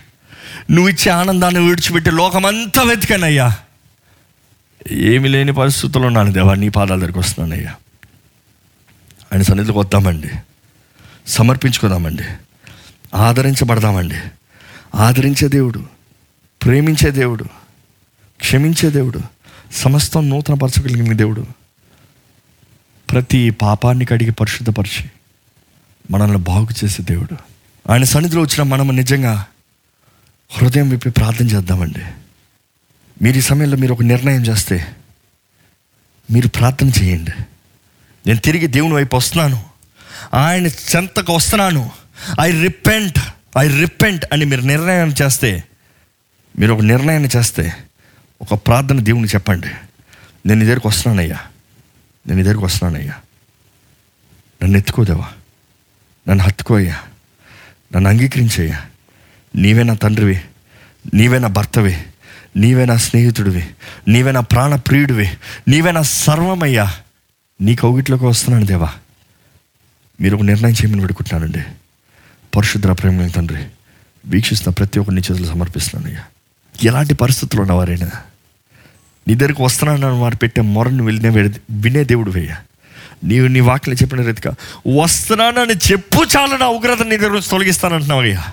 నువ్వు 0.71 0.89
ఇచ్చే 0.89 1.13
ఆనందాన్ని 1.13 1.69
విడిచిపెట్టి 1.69 2.11
లోకమంతా 2.11 2.83
వెతికానయ్యా. 2.83 3.57
ఏమి 4.91 5.29
లేని 5.29 5.53
పరిస్థితుల్లో 5.53 6.07
ఉన్నాను 6.07 6.33
దేవా 6.33 6.55
నీ 6.55 6.69
పాదాల 6.69 6.99
దగ్గరికి 6.99 7.19
వస్తున్నానయ్యా. 7.19 7.75
ఆయన 9.33 9.43
సన్నిధికి 9.43 9.79
వద్దామండి. 9.79 10.31
సమర్పించుకుందామండి. 11.27 12.23
ఆదరించబడదామండి. 13.15 14.15
ఆదరించే 14.95 15.49
దేవుడు 15.49 15.87
ప్రేమించే 16.65 17.11
దేవుడు 17.11 17.45
క్షమించే 18.41 18.91
దేవుడు 18.91 19.21
సమస్తం 19.73 20.31
నూతన 20.31 20.55
పరచగలిగిన 20.55 21.13
దేవుడు. 21.13 21.47
ప్రతి 23.11 23.51
పాపాన్ని 23.51 24.05
కడిగి 24.05 24.33
పరిశుద్ధపరిచి 24.33 25.11
మనల్ని 26.13 26.39
బాగు 26.39 26.69
చేసే 26.85 27.03
దేవుడు. 27.03 27.37
ఆయన 27.93 28.05
సన్నిధిలో 28.05 28.43
వచ్చిన 28.43 28.63
మనం 28.63 28.97
నిజంగా 28.97 29.47
హృదయం 30.51 30.89
విప్పి 30.89 31.11
ప్రార్థన 31.11 31.47
చేద్దామండి. 31.47 32.03
మీరు 33.23 33.39
ఈ 33.39 33.41
సమయంలో 33.41 33.77
మీరు 33.77 33.93
ఒక 33.93 34.03
నిర్ణయం 34.03 34.43
చేస్తే 34.43 34.97
మీరు 36.31 36.49
ప్రార్థన 36.49 36.91
చేయండి. 37.03 37.31
నేను 38.27 38.39
తిరిగి 38.39 38.67
దేవుని 38.67 38.95
వైపు 38.95 39.17
వస్తున్నాను. 39.17 39.65
ఆయన 40.35 40.67
చెంతకు 40.67 41.37
వస్తున్నాను. 41.37 41.91
ఐ 42.41 42.63
రిపెంట్ 42.63 43.19
ఐ 43.59 43.69
రిపెంట్ 43.69 44.25
అని 44.33 44.45
మీరు 44.45 44.61
నిర్ణయం 44.61 45.15
చేస్తే 45.23 45.65
మీరు 46.59 46.73
ఒక 46.73 46.81
నిర్ణయాన్ని 46.81 47.29
చేస్తే 47.37 47.73
ఒక 48.43 48.67
ప్రార్థన 48.67 49.01
దేవుని 49.01 49.27
చెప్పండి. 49.27 49.69
నేను 50.47 50.55
నీ 50.55 50.65
దగ్గరికి 50.65 50.89
వస్తున్నానయ్యా. 50.89 51.39
నేను 52.27 52.37
నీ 52.37 52.43
దగ్గరికి 52.43 52.65
వస్తున్నానయ్యా. 52.65 53.15
నన్ను 54.63 54.79
ఎత్తుకోదేవా? 54.79 55.33
నన్ను 56.29 56.45
హత్తుకోయ్యా. 56.45 57.01
నన్ను 57.97 58.11
అంగీకరించయ్యా. 58.11 58.83
నీవే 59.57 59.83
నా 59.83 59.95
తండ్రివి. 59.95 60.41
నీవే 61.15 61.39
నా 61.39 61.49
భర్తవి. 61.49 61.99
నీవే 62.57 62.85
నా 62.85 62.97
స్నేహితుడివి. 62.97 63.67
నీవే 64.09 64.33
నా 64.33 64.41
ప్రాణ 64.41 64.75
ప్రియుడివి 64.75 65.31
నీవే 65.69 65.93
నా 65.93 66.03
సర్వమయ్యా. 66.03 66.95
నీ 67.61 67.77
కౌగిట్లోకి 67.77 68.25
వస్తున్నాను 68.25 68.67
దేవా. 68.67 68.93
మీరు 70.21 70.37
ఒక 70.37 70.43
నిర్ణయం 70.43 70.73
చేయమని 70.73 71.01
పెడుకుంటున్నానండి 71.01 71.63
పరిశుద్ధ 72.57 72.87
ప్రేమ 72.87 73.27
తండ్రి 73.27 73.65
వీక్షిస్తున్న 74.27 74.75
ప్రతి 74.75 74.99
ఒక్కరిని 74.99 75.23
చేతులు 75.33 75.47
సమర్పిస్తున్నాను 75.47 76.13
అయ్యా. 76.13 76.25
ఎలాంటి 76.85 77.15
పరిస్థితులు 77.15 77.61
ఉన్నవారైనా 77.61 78.11
నీ 79.29 79.35
దగ్గరికి 79.35 79.63
వస్తున్నానని 79.63 80.19
వారు 80.19 80.37
పెట్టే 80.37 80.61
మొరను 80.61 81.05
వినే 81.05 81.51
వినే 81.71 82.05
దేవుడు 82.05 82.31
వేయ 82.31 82.55
నీవు 83.23 83.47
నీ 83.47 83.61
వాక్యలు 83.61 83.97
చెప్పిన 83.97 84.23
రీతిగా 84.23 84.53
వస్తున్నానని 84.97 85.75
చెప్పు 85.93 86.25
చాలు 86.37 86.57
నా 86.57 86.67
ఉగ్రత 86.67 87.03
నీ 87.03 87.17
దగ్గర 87.17 87.31
నుంచి 87.31 87.49
తొలగిస్తానంటున్నావు 87.49 88.21
అయ్యా 88.21 88.45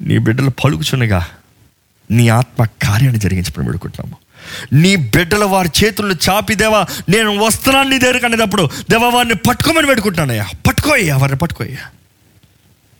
నీ 0.00 0.18
బిడ్డలు 0.18 0.50
పలుకుచున్నగా 0.64 1.20
నీ 2.10 2.28
ఆత్మ 2.28 2.64
కార్యాన్ని 2.82 3.20
జరిగించమని 3.20 3.66
పెడుకుంటున్నాము 3.66 4.16
నీ 4.72 4.96
బిడ్డల 4.96 5.44
వారి 5.44 5.70
చేతుల్లో 5.84 6.14
చాపి 6.28 6.54
దేవా 6.54 6.86
నేను 7.08 7.44
వస్తున్నాను 7.44 7.90
నీ 7.90 7.98
దగ్గరికి 7.98 8.26
అనేటప్పుడు 8.26 8.70
దేవా 8.90 9.08
వారిని 9.08 9.34
పట్టుకోమని 9.34 9.86
పెట్టుకుంటానయ్యా 9.86 10.46
పట్టుకోయ్యా 10.66 11.16
వారిని 11.16 11.38
పట్టుకోయ్యా 11.38 11.84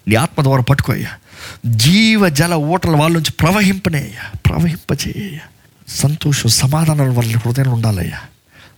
నీ 0.06 0.14
ఆత్మ 0.14 0.42
ద్వారా 0.42 0.62
పట్టుకోయ్యా 0.62 1.12
జీవ 1.66 2.28
జల 2.28 2.54
ఓటల 2.54 2.90
వాళ్ళ 2.90 3.14
నుంచి 3.14 3.32
ప్రవహింపనేయ్యా 3.32 4.32
ప్రవహింపచేయ్యా 4.46 5.40
సంతోషం 5.88 6.48
సమాధానం 6.48 7.14
వాళ్ళ 7.14 7.36
హృదయంలో 7.36 7.72
ఉండాలయ్యా. 7.72 8.20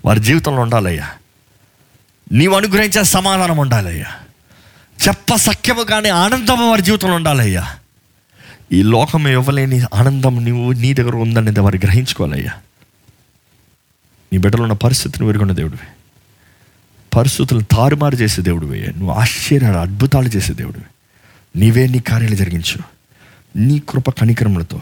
వారి 0.04 0.20
జీవితంలో 0.20 0.60
ఉండాలయ్యా. 0.62 1.06
నీవు 2.32 2.54
అనుగ్రహించే 2.54 3.04
సమాధానం 3.04 3.56
ఉండాలయ్యా. 3.56 4.06
చెప్ప 5.08 5.36
సఖ్యము 5.36 5.82
కానీ 5.82 6.08
ఆనందం 6.08 6.70
వారి 6.70 6.82
జీవితంలో 6.82 7.14
ఉండాలయ్యా. 7.14 7.76
ఈ 8.72 8.82
లోకం 8.82 9.28
ఇవ్వలేని 9.28 9.82
ఆనందం 9.94 10.44
నువ్వు 10.44 10.72
నీ 10.72 10.94
దగ్గర 10.94 11.16
ఉందనేది 11.16 11.60
వారు 11.60 11.76
గ్రహించుకోవాలయ్యా. 11.76 12.50
నీ 14.32 14.38
బిడ్డలో 14.38 14.62
ఉన్న 14.62 14.74
పరిస్థితిని 14.74 15.26
వెరుగున్న 15.26 15.52
దేవుడివి. 15.52 15.86
పరిస్థితులను 17.16 17.64
తారుమారు 17.64 18.14
చేసే 18.14 18.42
దేవుడివి. 18.42 18.86
నువ్వు 18.86 19.10
ఆశ్చర్యాలు 19.10 19.78
అద్భుతాలు 19.78 20.28
చేసే 20.28 20.52
దేవుడివి. 20.52 20.84
నీవే 21.58 21.86
నీ 21.86 21.98
కార్యాలు 21.98 22.34
జరిగించు. 22.34 22.78
నీ 23.56 23.78
కృప 23.78 24.10
కనికరములతో 24.10 24.80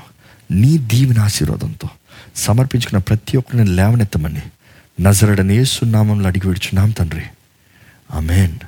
నీ 0.50 0.78
దీవెన 0.78 1.20
ఆశీర్వాదంతో 1.20 1.88
సమర్పించుకున్న 2.37 2.98
ప్రతి 2.98 3.37
ఒక్కరిని 3.37 3.70
లేవనెత్తమని 3.70 4.42
నజరడని 5.03 5.55
యేసు 5.55 5.85
నామంలో 5.85 6.27
అడిగి 6.27 6.47
విడుచున్నాం 6.47 6.91
తండ్రి. 6.91 7.23
ఆమెన్. 8.15 8.59